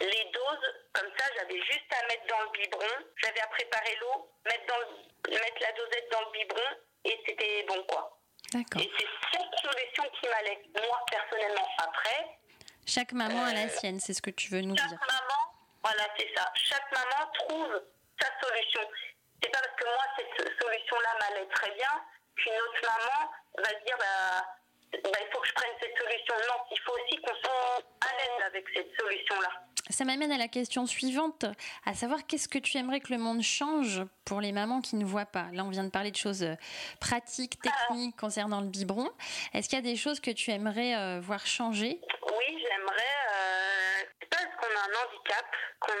[0.00, 3.04] les doses, comme ça, j'avais juste à mettre dans le biberon.
[3.22, 7.84] J'avais à préparer l'eau, mettre, dans mettre la dosette dans le biberon, et c'était bon,
[7.84, 8.18] quoi.
[8.52, 8.82] D'accord.
[8.82, 11.68] Et c'est cette solution qui m'allait, moi, personnellement.
[11.78, 12.38] Après.
[12.84, 14.90] Chaque maman a la euh, sienne, c'est ce que tu veux nous dire.
[14.90, 16.50] Chaque maman, voilà, c'est ça.
[16.56, 17.80] Chaque maman trouve
[18.20, 18.80] sa solution.
[19.40, 21.90] C'est pas parce que moi, cette solution-là m'allait très bien
[22.42, 24.46] qu'une autre maman va se dire bah,
[24.92, 26.34] bah, il faut que je prenne cette solution.
[26.48, 29.48] Non, il faut aussi qu'on soit à l'aise avec cette solution-là.
[29.88, 31.46] Ça m'amène à la question suivante,
[31.84, 35.04] à savoir qu'est-ce que tu aimerais que le monde change pour les mamans qui ne
[35.04, 35.48] voient pas?
[35.52, 36.54] Là, on vient de parler de choses euh,
[37.00, 37.70] pratiques, ah.
[37.70, 39.10] techniques concernant le biberon.
[39.52, 42.00] Est-ce qu'il y a des choses que tu aimerais euh, voir changer?
[42.30, 43.16] Oui, j'aimerais.
[43.34, 45.46] Euh, parce qu'on a un handicap
[45.80, 45.92] qu'on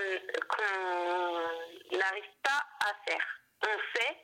[1.98, 3.26] n'arrive pas à faire.
[3.62, 4.16] On fait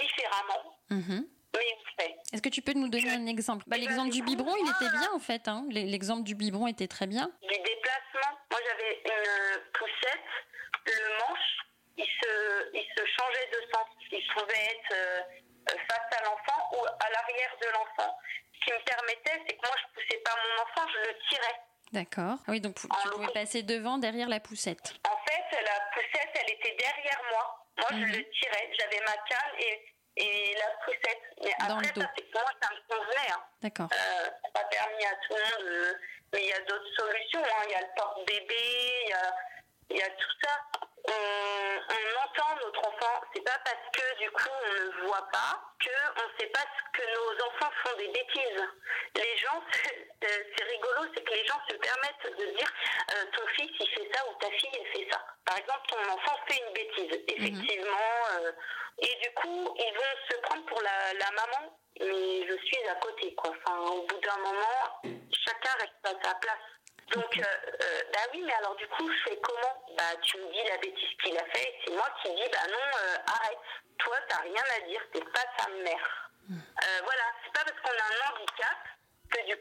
[0.00, 0.79] différemment.
[0.90, 1.26] Mhm.
[1.54, 2.16] Mais fait.
[2.32, 3.64] Est-ce que tu peux nous donner un exemple?
[3.66, 5.48] Bah, L'exemple du biberon, il était bien en fait.
[5.48, 5.66] Hein.
[5.70, 7.30] L'exemple du biberon était très bien.
[7.42, 10.30] Du déplacement, moi j'avais une poussette,
[10.86, 11.56] le manche,
[11.96, 13.86] il se, il se changeait de sens.
[14.12, 18.16] Il pouvait être euh, face à l'enfant ou à l'arrière de l'enfant.
[18.54, 21.60] Ce qui me permettait, c'est que moi je poussais pas mon enfant, je le tirais.
[21.92, 22.38] D'accord.
[22.46, 24.94] Ah oui, donc tu pouvais passer devant, derrière la poussette.
[25.04, 27.66] En fait, la poussette, elle était derrière moi.
[27.78, 28.12] Moi, je mhm.
[28.12, 28.70] le tirais.
[28.78, 29.49] J'avais ma canne
[31.68, 33.32] Mais après, ça, moi, ça me convenait.
[33.32, 33.42] Hein.
[33.62, 33.88] D'accord.
[33.92, 35.68] Euh, ça pas permis à tout le monde.
[35.68, 35.92] Euh,
[36.32, 37.42] mais il y a d'autres solutions.
[37.42, 37.64] Hein.
[37.66, 42.80] Il y a le porte-bébé, il y a, y a tout ça on, entend notre
[42.88, 46.60] enfant, c'est pas parce que du coup on ne voit pas que on sait pas
[46.60, 48.62] ce que nos enfants font des bêtises.
[49.16, 49.62] Les gens,
[50.22, 52.72] c'est rigolo, c'est que les gens se permettent de dire
[53.14, 55.20] euh, ton fils il fait ça ou ta fille elle fait ça.
[55.44, 57.24] Par exemple, ton enfant fait une bêtise, mhm.
[57.28, 57.79] effectivement, euh,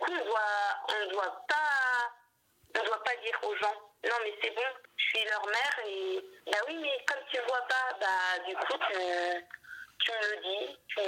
[0.10, 4.62] on doit, on doit pas, on doit pas dire aux gens, non mais c'est bon,
[4.96, 6.20] je suis leur mère et
[6.52, 8.98] bah oui, mais comme tu vois pas, bah du coup, tu,
[10.00, 11.02] tu me le dis, tu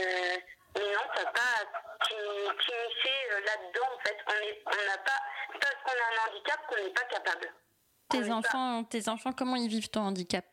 [0.75, 1.67] mais non, t'as pas
[2.07, 4.17] t'immiscer là-dedans en fait.
[4.27, 5.19] On n'a pas
[5.59, 7.53] parce qu'on a un handicap qu'on n'est pas capable.
[8.09, 10.45] Tes enfants, tes enfants, comment ils vivent ton handicap?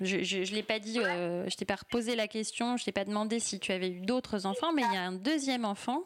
[0.00, 3.04] Je ne l'ai pas dit, euh, je t'ai pas reposé la question, je t'ai pas
[3.04, 6.02] demandé si tu avais eu d'autres enfants, mais il y a un deuxième enfant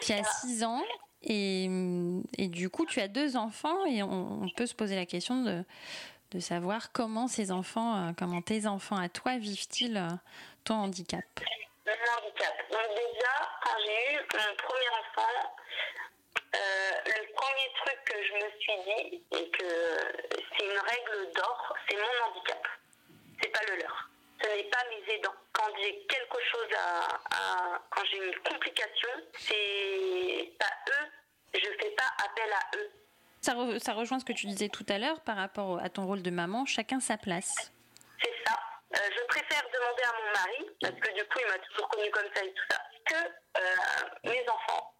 [0.00, 0.82] qui a 6 ans
[1.22, 1.64] et,
[2.38, 5.64] et, du coup tu as deux enfants et on, peut se poser la question de,
[6.32, 10.08] de savoir comment ces enfants, euh, comment tes enfants à toi vivent-ils euh,
[10.64, 11.24] ton handicap?
[11.86, 12.54] Mon handicap.
[12.70, 15.54] Donc déjà, quand j'ai eu mon premier enfant,
[16.54, 19.64] euh, le premier truc que je me suis dit, et que
[20.58, 22.68] c'est une règle d'or, c'est mon handicap.
[23.40, 24.13] C'est pas le leur.
[24.42, 25.34] Ce n'est pas mes aidants.
[25.52, 31.06] Quand j'ai quelque chose à, quand j'ai une complication, c'est pas eux.
[31.54, 32.90] Je fais pas appel à eux.
[33.40, 36.22] Ça, ça rejoint ce que tu disais tout à l'heure par rapport à ton rôle
[36.22, 36.64] de maman.
[36.66, 37.72] Chacun sa place.
[38.22, 38.58] C'est ça.
[38.96, 42.10] Euh, je préfère demander à mon mari, parce que du coup il m'a toujours connu
[42.10, 43.14] comme ça et tout ça, que
[43.58, 44.94] euh, mes enfants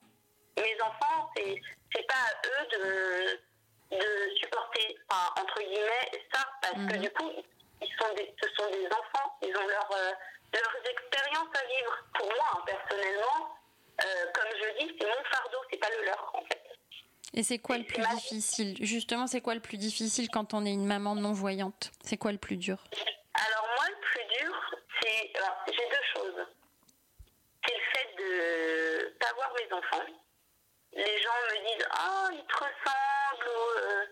[0.56, 1.60] mes enfants, c'est,
[1.94, 4.98] c'est pas à eux de, de supporter,
[5.40, 7.02] entre guillemets, ça, parce que mhm.
[7.02, 7.30] du coup,
[7.82, 10.12] ils sont des, ce sont des enfants, ils ont leur, euh,
[10.52, 11.98] leurs expériences à vivre.
[12.14, 13.56] Pour moi, hein, personnellement,
[14.04, 16.62] euh, comme je dis, c'est mon fardeau, c'est pas le leur, en fait.
[17.34, 18.76] Et c'est quoi le plus difficile?
[18.80, 21.90] Justement, c'est quoi le plus difficile quand on est une maman non-voyante?
[22.02, 22.84] C'est quoi le plus dur?
[23.34, 24.54] Alors moi, le plus dur,
[25.02, 25.32] c'est...
[25.66, 26.46] J'ai deux choses.
[27.66, 30.04] C'est le fait de pas voir mes enfants
[30.96, 34.04] les gens me disent oh il te ressemble ou euh,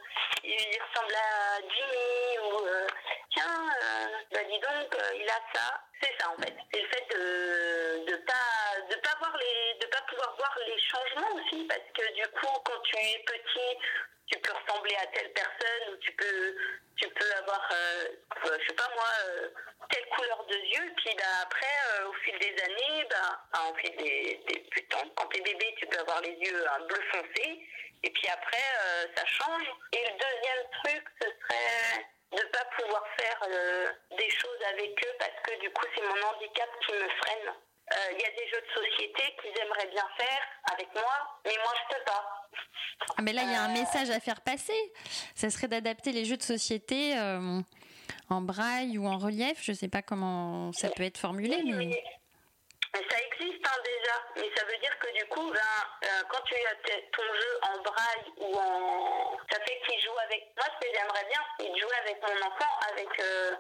[0.44, 2.86] il ressemble à Jimmy ou euh,
[3.34, 7.06] tiens euh, bah dis donc il a ça c'est ça en fait c'est le fait
[7.10, 11.88] de de pas de pas voir les de pas pouvoir voir les changements aussi parce
[11.94, 13.78] que du coup quand tu es petit
[14.26, 16.56] tu peux ressembler à telle personne ou tu peux
[16.96, 17.68] tu peux avoir
[18.44, 19.08] je sais pas moi
[19.90, 24.40] telle couleur de yeux puis bah, après au fil des années bah, au fil des,
[24.46, 24.62] des
[25.16, 27.66] quand tu es bébé, tu peux avoir les yeux un bleu foncé.
[28.04, 29.66] Et puis après, euh, ça change.
[29.92, 34.90] Et le deuxième truc, ce serait de ne pas pouvoir faire euh, des choses avec
[35.04, 37.54] eux parce que du coup, c'est mon handicap qui me freine.
[37.90, 40.42] Il euh, y a des jeux de société qu'ils aimeraient bien faire
[40.72, 42.48] avec moi, mais moi, je peux pas.
[43.18, 44.92] Ah, mais là, il y a un message à faire passer.
[45.34, 47.14] Ça serait d'adapter les jeux de société
[48.30, 49.62] en braille ou en relief.
[49.62, 51.60] Je ne sais pas comment ça peut être formulé.
[51.64, 52.02] mais...
[52.94, 55.60] Mais ça existe hein, déjà, mais ça veut dire que du coup, ben,
[56.04, 56.74] euh, quand tu as
[57.16, 59.38] ton jeu en braille ou en...
[59.50, 62.72] Ça fait qu'il joue Moi, ce que j'aimerais bien, c'est de jouer avec mon enfant,
[62.90, 63.56] avec euh,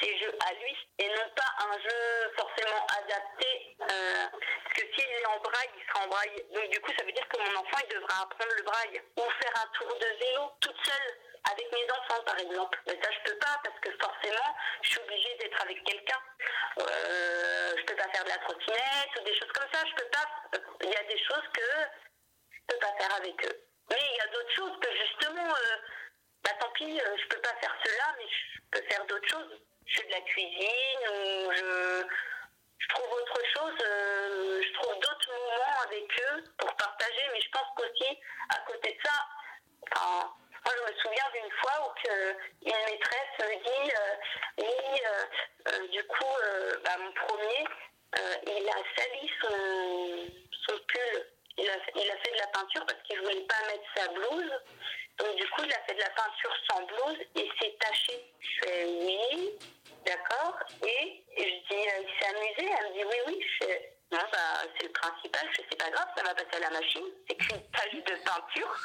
[0.00, 3.76] ses jeux à lui, et non pas un jeu forcément adapté.
[3.80, 4.26] Euh,
[4.64, 6.44] parce que s'il est en braille, il sera en braille.
[6.52, 9.02] Donc du coup, ça veut dire que mon enfant, il devra apprendre le braille.
[9.16, 11.14] Ou faire un tour de vélo toute seule
[11.52, 12.78] avec mes enfants, par exemple.
[12.86, 16.20] Mais ça, je peux pas parce que forcément, je suis obligée d'être avec quelqu'un.
[16.80, 19.78] Euh, je peux pas faire de la trottinette ou des choses comme ça.
[19.86, 20.26] Je peux pas.
[20.82, 21.68] Il y a des choses que
[22.50, 23.62] je peux pas faire avec eux.
[23.90, 25.76] Mais il y a d'autres choses que justement, euh,
[26.44, 29.60] bah tant pis, euh, je peux pas faire cela, mais je peux faire d'autres choses.
[29.86, 32.06] Je fais de la cuisine ou je,
[32.78, 33.74] je trouve autre chose.
[33.84, 37.22] Euh, je trouve d'autres moments avec eux pour partager.
[37.32, 38.18] Mais je pense qu'aussi,
[38.50, 39.26] à côté de ça,
[39.92, 40.32] enfin,
[40.66, 42.08] moi, je me souviens d'une fois où
[42.62, 44.16] une maîtresse me dit euh,
[44.58, 46.34] Oui, euh, euh, du coup,
[46.84, 47.64] bah, mon premier,
[48.46, 51.35] il a sali son, pull.
[51.58, 54.08] Il a, il a, fait de la peinture parce qu'il ne voulait pas mettre sa
[54.08, 54.52] blouse.
[55.18, 58.32] Donc, du coup, il a fait de la peinture sans blouse et c'est taché.
[58.40, 59.58] Je fais Oui.
[60.04, 60.58] d'accord.
[60.82, 62.74] Et je dis, il s'est amusé.
[62.78, 63.40] Elle me dit, oui, oui.
[63.40, 65.48] Je fais, non, bah, c'est le principal.
[65.50, 67.06] Je fais, c'est pas grave, ça va passer à la machine.
[67.28, 68.76] C'est qu'une tache de peinture.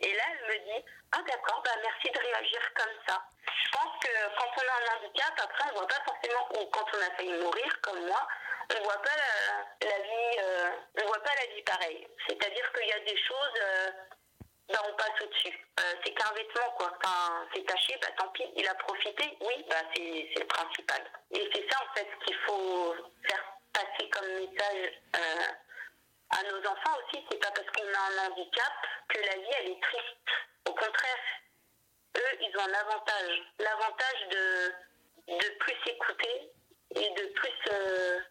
[0.00, 3.22] Et là, elle me dit, ah d'accord, bah merci de réagir comme ça.
[3.64, 6.86] Je pense que quand on a un handicap, après, on voit pas forcément, ou quand
[6.94, 8.26] on a failli mourir, comme moi,
[8.78, 9.89] on voit pas la, euh,
[11.40, 12.06] la vie pareille.
[12.26, 13.90] C'est-à-dire qu'il y a des choses, euh,
[14.68, 15.66] bah, on passe au-dessus.
[15.80, 16.92] Euh, c'est qu'un vêtement, quoi.
[16.96, 19.36] Enfin, c'est taché, bah tant pis, il a profité.
[19.40, 21.02] Oui, bah c'est le principal.
[21.32, 22.94] Et c'est ça, en fait, qu'il faut
[23.26, 25.46] faire passer comme message euh,
[26.30, 27.24] à nos enfants aussi.
[27.30, 28.72] C'est pas parce qu'on a un handicap
[29.08, 30.28] que la vie, elle est triste.
[30.68, 31.24] Au contraire,
[32.16, 33.42] eux, ils ont un avantage.
[33.58, 36.52] L'avantage de, de plus s'écouter
[36.96, 38.29] et de plus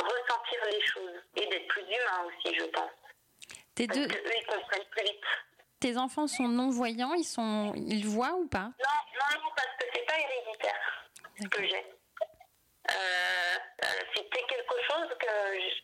[0.00, 1.20] ressentir les choses.
[1.36, 2.90] Et d'être plus humain aussi, je pense.
[3.74, 5.24] Tes, Parce deux, que eux, ils comprennent plus vite.
[5.80, 8.70] tes enfants sont non-voyants, ils, sont, ils voient ou pas?
[8.78, 11.10] Non, non, non, parce que c'est pas héréditaire
[11.42, 11.84] ce que j'ai.
[12.90, 15.26] Euh, euh, c'était quelque chose que,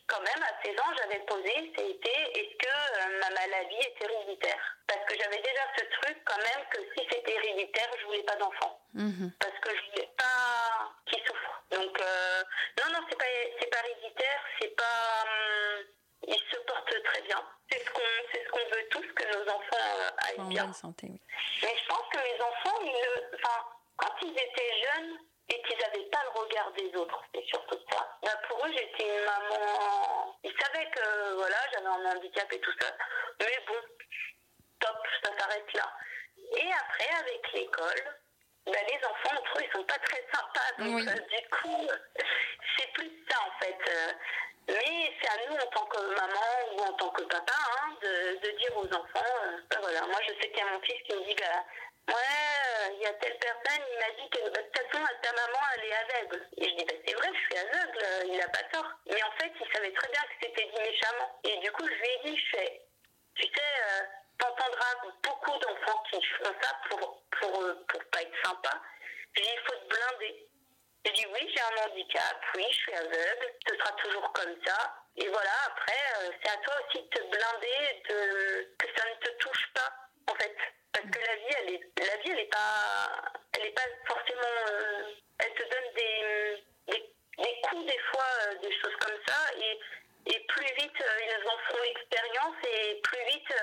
[0.07, 1.73] quand même, à 16 ans, j'avais posé.
[1.75, 4.77] C'était est-ce que euh, ma maladie est héréditaire?
[4.87, 8.35] Parce que j'avais déjà ce truc, quand même, que si c'était héréditaire, je voulais pas
[8.35, 8.79] d'enfant.
[8.93, 9.31] Mhm.
[9.39, 11.63] Parce que je voulais pas qu'il souffre.
[11.71, 12.43] Donc, euh,
[12.83, 13.25] non, non, c'est pas,
[13.59, 15.23] c'est pas héréditaire, c'est pas.
[15.23, 15.85] hum,
[16.27, 17.41] ils se portent très bien.
[17.71, 20.63] C'est ce qu'on c'est ce qu'on veut tous, que nos enfants euh, aillent En bien.
[20.65, 21.19] bonne santé, oui.
[21.63, 23.65] Mais je pense que mes enfants, ils enfin,
[23.97, 25.17] quand ils étaient jeunes
[25.53, 28.17] et qu'ils n'avaient pas le regard des autres, c'est surtout ça.
[28.23, 30.37] Bah, pour eux, j'étais une maman.
[30.43, 32.87] Ils savaient que voilà, j'avais un handicap et tout ça.
[33.39, 33.75] Mais bon,
[34.79, 35.91] top, ça s'arrête là.
[36.57, 38.19] Et après, avec l'école,
[38.65, 40.71] bah, les enfants entre eux, ils sont pas très sympas.
[40.79, 41.07] Donc, Oui.
[41.07, 41.87] euh, du coup,
[42.77, 43.77] c'est plus ça en fait.
[43.89, 44.11] Euh,
[44.67, 48.37] Mais c'est à nous en tant que maman ou en tant que papa hein, de,
[48.39, 51.01] de dire aux enfants, euh, bah, voilà, moi je sais qu'il y a mon fils
[51.03, 54.49] qui me dit, bah, ouais, euh, il y a telle personne, il m'a dit que
[54.49, 56.47] bah, de toute façon ta maman elle est aveugle.
[56.57, 58.91] Et je dis, bah, c'est vrai, je suis aveugle, euh, il n'a pas tort.
[59.07, 61.39] Mais en fait, il savait très bien que c'était dit méchamment.
[61.43, 62.81] Et du coup, je lui ai dit, je fais,
[63.35, 64.07] tu sais,
[64.37, 64.93] t'entendras
[65.23, 67.51] beaucoup d'enfants qui font ça pour, pour,
[67.87, 68.79] pour pas être sympa.
[69.35, 70.47] J'ai dit, il faut te blinder.
[71.03, 74.93] J'ai dit, oui, j'ai un handicap, oui, je suis aveugle, ce sera toujours comme ça.
[75.17, 79.15] Et voilà, après, euh, c'est à toi aussi de te blinder, de, que ça ne
[79.15, 79.91] te touche pas,
[80.31, 80.55] en fait.
[80.93, 84.41] Parce que la vie, elle est, la vie, elle est pas, elle est pas forcément,
[84.67, 89.37] euh, elle te donne des, des, des coups, des fois, euh, des choses comme ça,
[89.57, 89.79] et,
[90.27, 93.53] et plus vite ils en feront l'expérience, et plus vite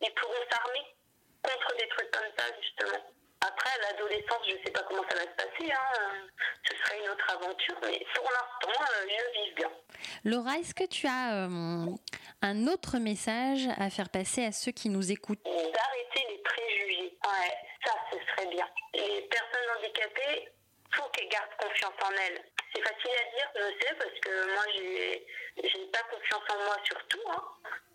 [0.00, 0.96] ils pourront s'armer
[1.42, 3.04] contre des trucs comme ça, justement.
[3.40, 6.26] Après, à l'adolescence, je sais pas comment ça va se passer, hein,
[6.68, 9.70] ce sera une autre aventure, mais pour l'instant, euh, je vis bien.
[10.24, 11.86] Laura, est-ce que tu as euh,
[12.42, 15.44] un autre message à faire passer à ceux qui nous écoutent?
[15.44, 17.16] D'arrêter les préjugés.
[17.24, 18.68] Ouais, ça, ce serait bien.
[18.94, 20.48] Les personnes handicapées,
[20.92, 22.42] faut qu'elles gardent confiance en elles.
[22.74, 25.26] C'est facile à dire, je sais, parce que moi, j'ai,
[25.62, 27.22] j'ai pas confiance en moi sur tout.
[27.30, 27.44] Hein.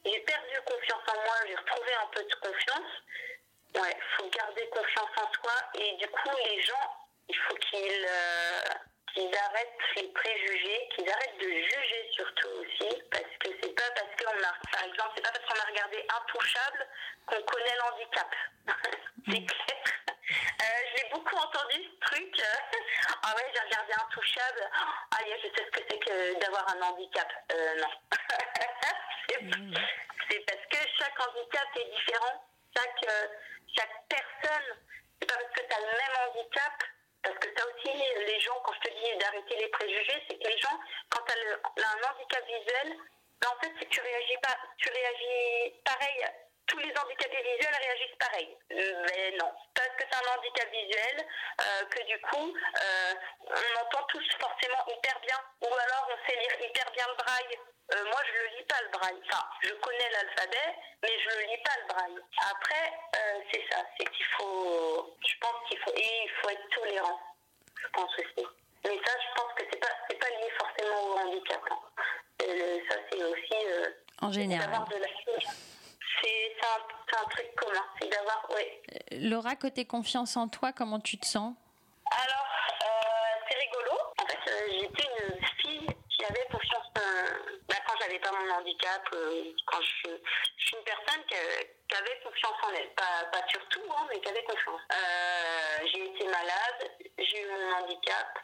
[0.05, 2.91] J'ai perdu confiance en moi, j'ai retrouvé un peu de confiance.
[3.75, 6.95] Ouais, faut garder confiance en soi et du coup, les gens,
[7.27, 8.61] il faut qu'ils, euh,
[9.13, 14.15] qu'ils arrêtent les préjugés, qu'ils arrêtent de juger surtout aussi, parce que c'est pas parce
[14.17, 16.87] qu'on a, par exemple, c'est pas parce qu'on a regardé Intouchable
[17.25, 18.35] qu'on connaît le handicap.
[19.25, 19.83] c'est clair.
[20.29, 22.41] Euh, je l'ai beaucoup entendu ce truc.
[23.23, 24.69] ah ouais, j'ai regardé Intouchable.
[25.11, 27.27] Ah yeah, je sais ce que c'est que d'avoir un handicap.
[27.51, 27.89] Euh, non.
[29.29, 29.39] c'est,
[30.29, 32.43] c'est parce que chaque handicap est différent.
[32.75, 33.27] Chaque, euh,
[33.77, 34.77] chaque personne,
[35.19, 36.73] c'est pas parce que tu as le même handicap
[37.23, 37.97] parce que ça aussi,
[38.27, 40.77] les gens, quand je te dis d'arrêter les préjugés, c'est que les gens,
[41.09, 42.97] quand tu as un handicap visuel,
[43.39, 46.25] ben en fait, c'est que tu réagis pas, tu réagis pareil.
[46.67, 48.57] Tous les handicapés visuels réagissent pareil.
[48.71, 51.27] Euh, Mais non, parce que c'est un handicap visuel,
[51.61, 53.13] euh, que du coup, euh,
[53.47, 55.37] on entend tous forcément hyper bien.
[55.61, 57.57] Ou alors on sait lire hyper bien le braille.
[57.93, 59.21] Moi, je le lis pas le braille.
[59.29, 62.17] Enfin, je connais l'alphabet, mais je le lis pas le braille.
[62.49, 62.93] Après,
[63.51, 67.19] c'est ça, c'est qu'il faut, je pense qu'il faut, et il faut être tolérant.
[67.79, 68.47] Je pense aussi.
[68.85, 71.61] Mais ça, je pense que c'est pas, c'est pas lié forcément au handicap.
[71.69, 71.79] hein.
[72.89, 73.67] Ça, c'est aussi
[74.21, 75.07] en général de la
[76.23, 78.81] c'est un, truc commun, c'est d'avoir, ouais.
[79.11, 81.53] Laura, côté confiance en toi, comment tu te sens?
[82.11, 82.45] Alors,
[82.81, 83.91] euh, c'est rigolo.
[84.21, 86.85] En fait, euh, j'étais une fille qui avait confiance.
[86.97, 90.09] euh, bah, quand j'avais pas mon handicap, euh, quand je,
[90.57, 91.35] je suis une personne qui,
[91.89, 92.89] qui avait confiance en elle.
[92.95, 94.81] Pas, pas sur tout, hein, mais qui avait confiance.
[94.91, 98.39] Euh, j'ai été malade, j'ai eu mon handicap,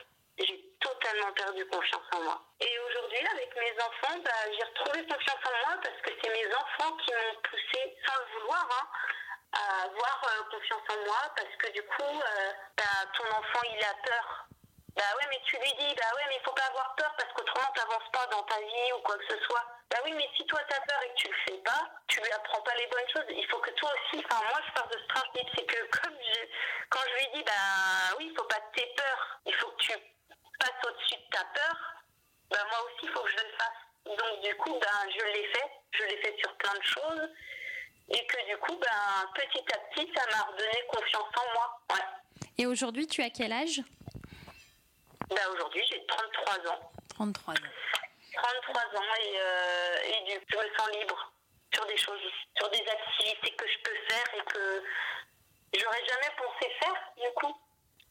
[1.00, 2.41] totalement perdu confiance en moi.
[2.60, 6.54] Et aujourd'hui, avec mes enfants, bah, j'ai retrouvé confiance en moi parce que c'est mes
[6.54, 8.88] enfants qui m'ont poussé, sans le vouloir, hein,
[9.54, 12.84] à avoir euh, confiance en moi parce que du coup, euh, bah,
[13.18, 14.45] ton enfant, il a peur
[14.95, 17.32] Bah ouais, mais tu lui dis, bah ouais, mais il faut pas avoir peur parce
[17.34, 19.64] qu'autrement t'avances pas dans ta vie ou quoi que ce soit.
[19.89, 22.32] Bah oui, mais si toi t'as peur et que tu le fais pas, tu lui
[22.32, 23.26] apprends pas les bonnes choses.
[23.30, 26.18] Il faut que toi aussi, enfin moi je pars de ce principe, c'est que comme
[26.89, 29.82] quand je lui dis, bah oui, il faut pas que t'aies peur, il faut que
[29.82, 29.93] tu
[30.60, 31.76] passes au-dessus de ta peur,
[32.51, 34.18] bah moi aussi il faut que je le fasse.
[34.18, 37.30] Donc du coup, ben je l'ai fait, je l'ai fait sur plein de choses.
[38.12, 41.80] Et que du coup, ben, petit à petit, ça m'a redonné confiance en moi.
[41.91, 42.05] Ouais.
[42.57, 43.82] Et aujourd'hui, tu as quel âge?
[45.30, 46.91] Ben, aujourd'hui, j'ai 33 ans.
[47.10, 47.57] 33 ans.
[48.34, 51.34] 33 ans et, euh, et du coup, je me sens libre
[51.74, 52.20] sur des choses,
[52.57, 54.84] sur des activités que je peux faire et que
[55.78, 57.55] j'aurais jamais pensé faire du coup.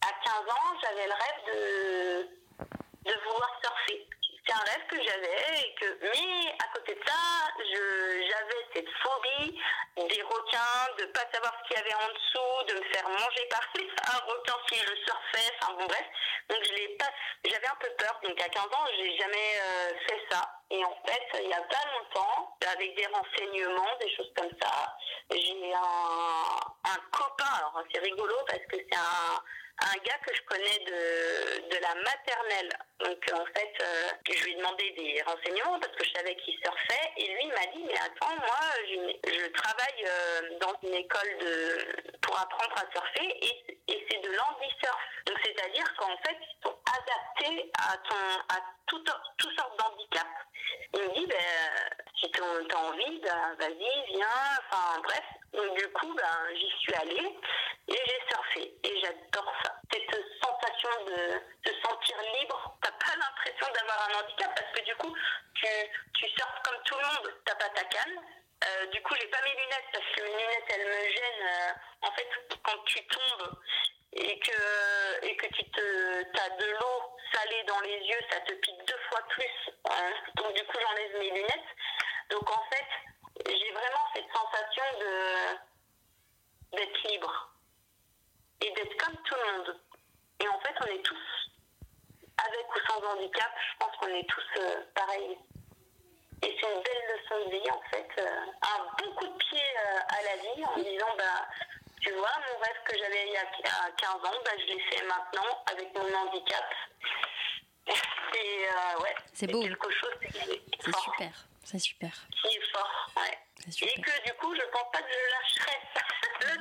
[0.01, 4.07] À 15 ans, j'avais le rêve de, de vouloir surfer.
[4.46, 7.14] C'est un rêve que j'avais et que mais à côté de ça
[7.59, 9.61] j'avais cette phobie
[9.96, 13.46] des requins de pas savoir ce qu'il y avait en dessous de me faire manger
[13.51, 13.61] par
[14.14, 15.53] un requin si je surfais.
[15.61, 16.05] Enfin bon bref.
[16.49, 17.11] Donc je l'ai pas
[17.44, 18.18] j'avais un peu peur.
[18.22, 20.51] Donc à 15 ans j'ai jamais euh, fait ça.
[20.70, 24.96] Et en fait il y a pas longtemps avec des renseignements des choses comme ça
[25.30, 27.53] j'ai un, un copain.
[27.59, 29.42] Alors c'est rigolo parce que c'est un
[29.81, 32.70] un gars que je connais de, de la maternelle.
[33.01, 36.55] Donc en fait, euh, je lui ai demandé des renseignements parce que je savais qu'il
[36.59, 38.59] surfait et lui m'a dit mais attends moi
[38.89, 44.31] je, travaille euh, dans une école de pour apprendre à surfer et, et c'est de
[44.31, 44.99] l'handisurf.
[45.26, 49.05] Donc c'est-à-dire qu'en fait ils sont adaptés à ton à tout,
[49.39, 50.26] toutes sortes d'handicaps.
[50.95, 51.36] Il me dit ben
[52.20, 54.26] si tu as envie, ben, vas-y, viens,
[54.70, 55.24] enfin bref.
[55.53, 57.36] Donc du coup ben j'y suis allée
[57.89, 59.74] et j'ai surfé et j'adore ça.
[59.93, 60.11] Cette
[60.43, 65.14] sensation de se sentir libre, t'as pas l'impression d'avoir un handicap parce que du coup,
[65.55, 65.66] tu,
[66.14, 68.20] tu surfes comme tout le monde, t'as pas ta canne.
[68.64, 71.49] Euh, du coup, j'ai pas mes lunettes parce que mes lunettes elles me gênent.
[71.49, 71.72] Euh,
[72.03, 72.28] en fait,
[72.62, 73.57] quand tu tombes
[74.13, 78.53] et que, et que tu te, as de l'eau salée dans les yeux, ça te
[78.55, 79.73] pique deux fois plus.
[79.91, 80.13] Hein.
[80.37, 81.71] Donc, du coup, j'enlève mes lunettes.
[82.31, 82.87] Donc, en fait,
[83.47, 85.69] j'ai vraiment cette sensation de
[86.73, 87.55] d'être libre
[88.61, 89.81] et d'être comme tout le monde.
[90.41, 91.51] Et en fait, on est tous,
[92.47, 95.39] avec ou sans handicap, je pense qu'on est tous euh, pareils.
[96.43, 99.61] Et c'est une belle leçon de vie, en fait, euh, un bon coup de pied
[99.61, 101.49] euh, à la vie en disant, bah,
[102.01, 103.44] tu vois, mon rêve que j'avais il y a
[103.96, 106.64] 15 ans, bah, je l'ai fait maintenant avec mon handicap.
[108.32, 109.62] C'est ouais, c'est beau.
[109.62, 111.32] quelque chose C'est super,
[111.64, 112.11] c'est super.
[112.42, 113.38] Qui est fort, ouais.
[113.66, 115.78] Et que du coup, je pense pas que je lâcherai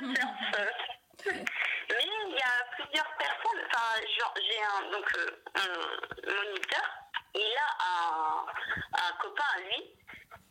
[0.00, 1.36] le surf.
[1.90, 4.00] Mais il y a plusieurs personnes, enfin,
[4.36, 6.88] j'ai un, donc, euh, un moniteur,
[7.34, 8.46] il a un,
[8.94, 9.94] un, copain à lui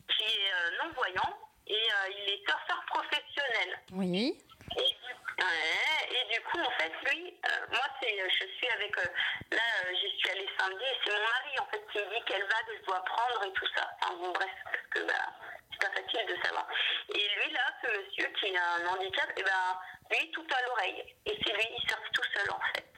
[0.08, 3.80] qui est euh, non-voyant et euh, il est surfeur professionnel.
[3.92, 4.38] Oui.
[4.76, 7.40] Et, ouais, et du coup, en fait, lui,
[7.70, 9.62] moi, c'est, je suis avec, là,
[9.92, 12.78] j'y suis allée samedi et c'est mon mari, en fait, qui me dit quelle vague
[12.80, 13.90] je dois prendre et tout ça.
[14.00, 15.32] Enfin, bon, bref, parce que, bah,
[15.72, 16.66] c'est pas facile de savoir.
[17.14, 19.78] Et lui, là, ce monsieur qui a un handicap, et eh ben,
[20.10, 21.16] lui, tout à l'oreille.
[21.26, 22.92] Et c'est lui, il surfe tout seul, en fait.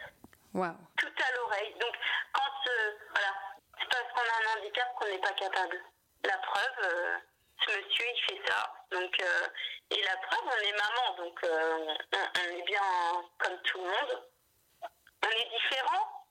[0.54, 0.76] Wow.
[0.96, 1.74] Tout à l'oreille.
[1.78, 1.94] Donc,
[2.32, 3.34] quand, euh, voilà,
[3.78, 5.80] c'est parce qu'on a un handicap qu'on n'est pas capable.
[6.24, 7.16] La preuve, euh,
[7.66, 8.72] ce monsieur, il fait ça.
[8.90, 9.46] Donc, euh,
[9.90, 12.82] et la preuve, on est maman, donc on, on, est bien
[13.38, 14.28] comme tout le monde.
[15.24, 16.26] On est différent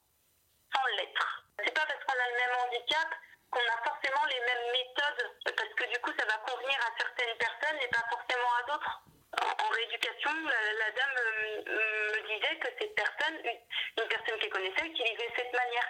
[0.74, 1.46] sans l'être.
[1.64, 3.08] C'est pas parce qu'on a le même handicap
[3.52, 7.36] qu'on a forcément les mêmes méthodes, parce que du coup, ça va convenir à certaines
[7.38, 9.02] personnes et pas forcément à d'autres.
[9.42, 10.32] En, rééducation,
[10.80, 15.90] la, dame euh, me, disait que cette personne, une, personne qu'elle connaissait, utilisait cette manière.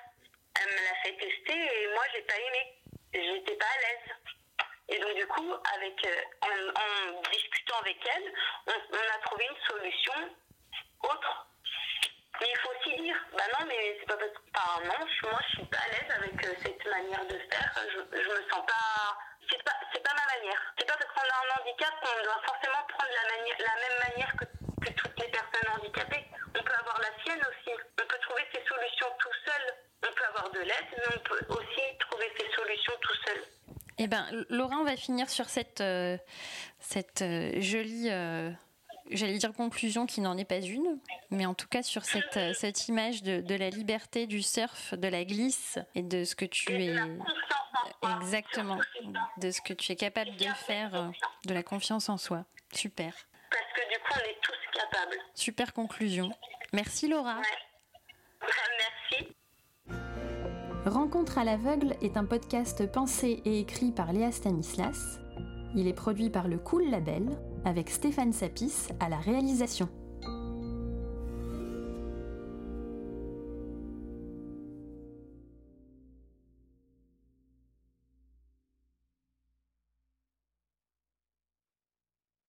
[0.60, 2.76] Elle me l'a fait tester et moi, j'ai pas aimé.
[3.14, 4.39] J'étais pas à l'aise.
[4.90, 8.34] Et donc, du coup, avec, euh, en, discutant avec elle,
[8.68, 10.14] on, a trouvé une solution
[11.04, 11.46] autre
[12.40, 14.40] mais il faut aussi dire, bah non, mais c'est pas parce que.
[14.56, 17.72] Enfin, non, moi je suis pas à l'aise avec euh, cette manière de faire.
[17.84, 19.18] Je, je me sens pas.
[19.50, 20.62] C'est pas, c'est pas ma manière.
[20.78, 24.00] C'est pas parce qu'on a un handicap qu'on doit forcément prendre la, manière, la même
[24.08, 24.46] manière que,
[24.86, 26.26] que toutes les personnes handicapées.
[26.56, 27.76] On peut avoir la sienne aussi.
[27.76, 29.76] On peut trouver ses solutions tout seul.
[30.08, 33.59] On peut avoir de l'aide, mais on peut aussi trouver ses solutions tout seul.
[34.02, 36.18] Eh ben, Laura, on va finir sur cette, euh,
[36.80, 38.50] cette euh, jolie euh,
[39.12, 41.00] j'allais dire conclusion qui n'en est pas une,
[41.32, 45.10] mais en tout cas sur cette, cette image de, de, la liberté du surf, de
[45.10, 46.96] la glisse et de ce que tu es
[48.22, 48.80] exactement,
[49.36, 51.12] de ce que tu es capable de faire,
[51.46, 52.46] de la confiance en soi.
[52.72, 53.12] Super.
[53.52, 55.18] Parce que du coup, on est tous capables.
[55.36, 56.32] Super conclusion.
[56.72, 57.42] Merci Laura.
[60.86, 65.20] Rencontre à l'aveugle est un podcast pensé et écrit par Léa Stanislas.
[65.76, 67.28] Il est produit par le Cool Label
[67.66, 69.90] avec Stéphane Sapis à la réalisation.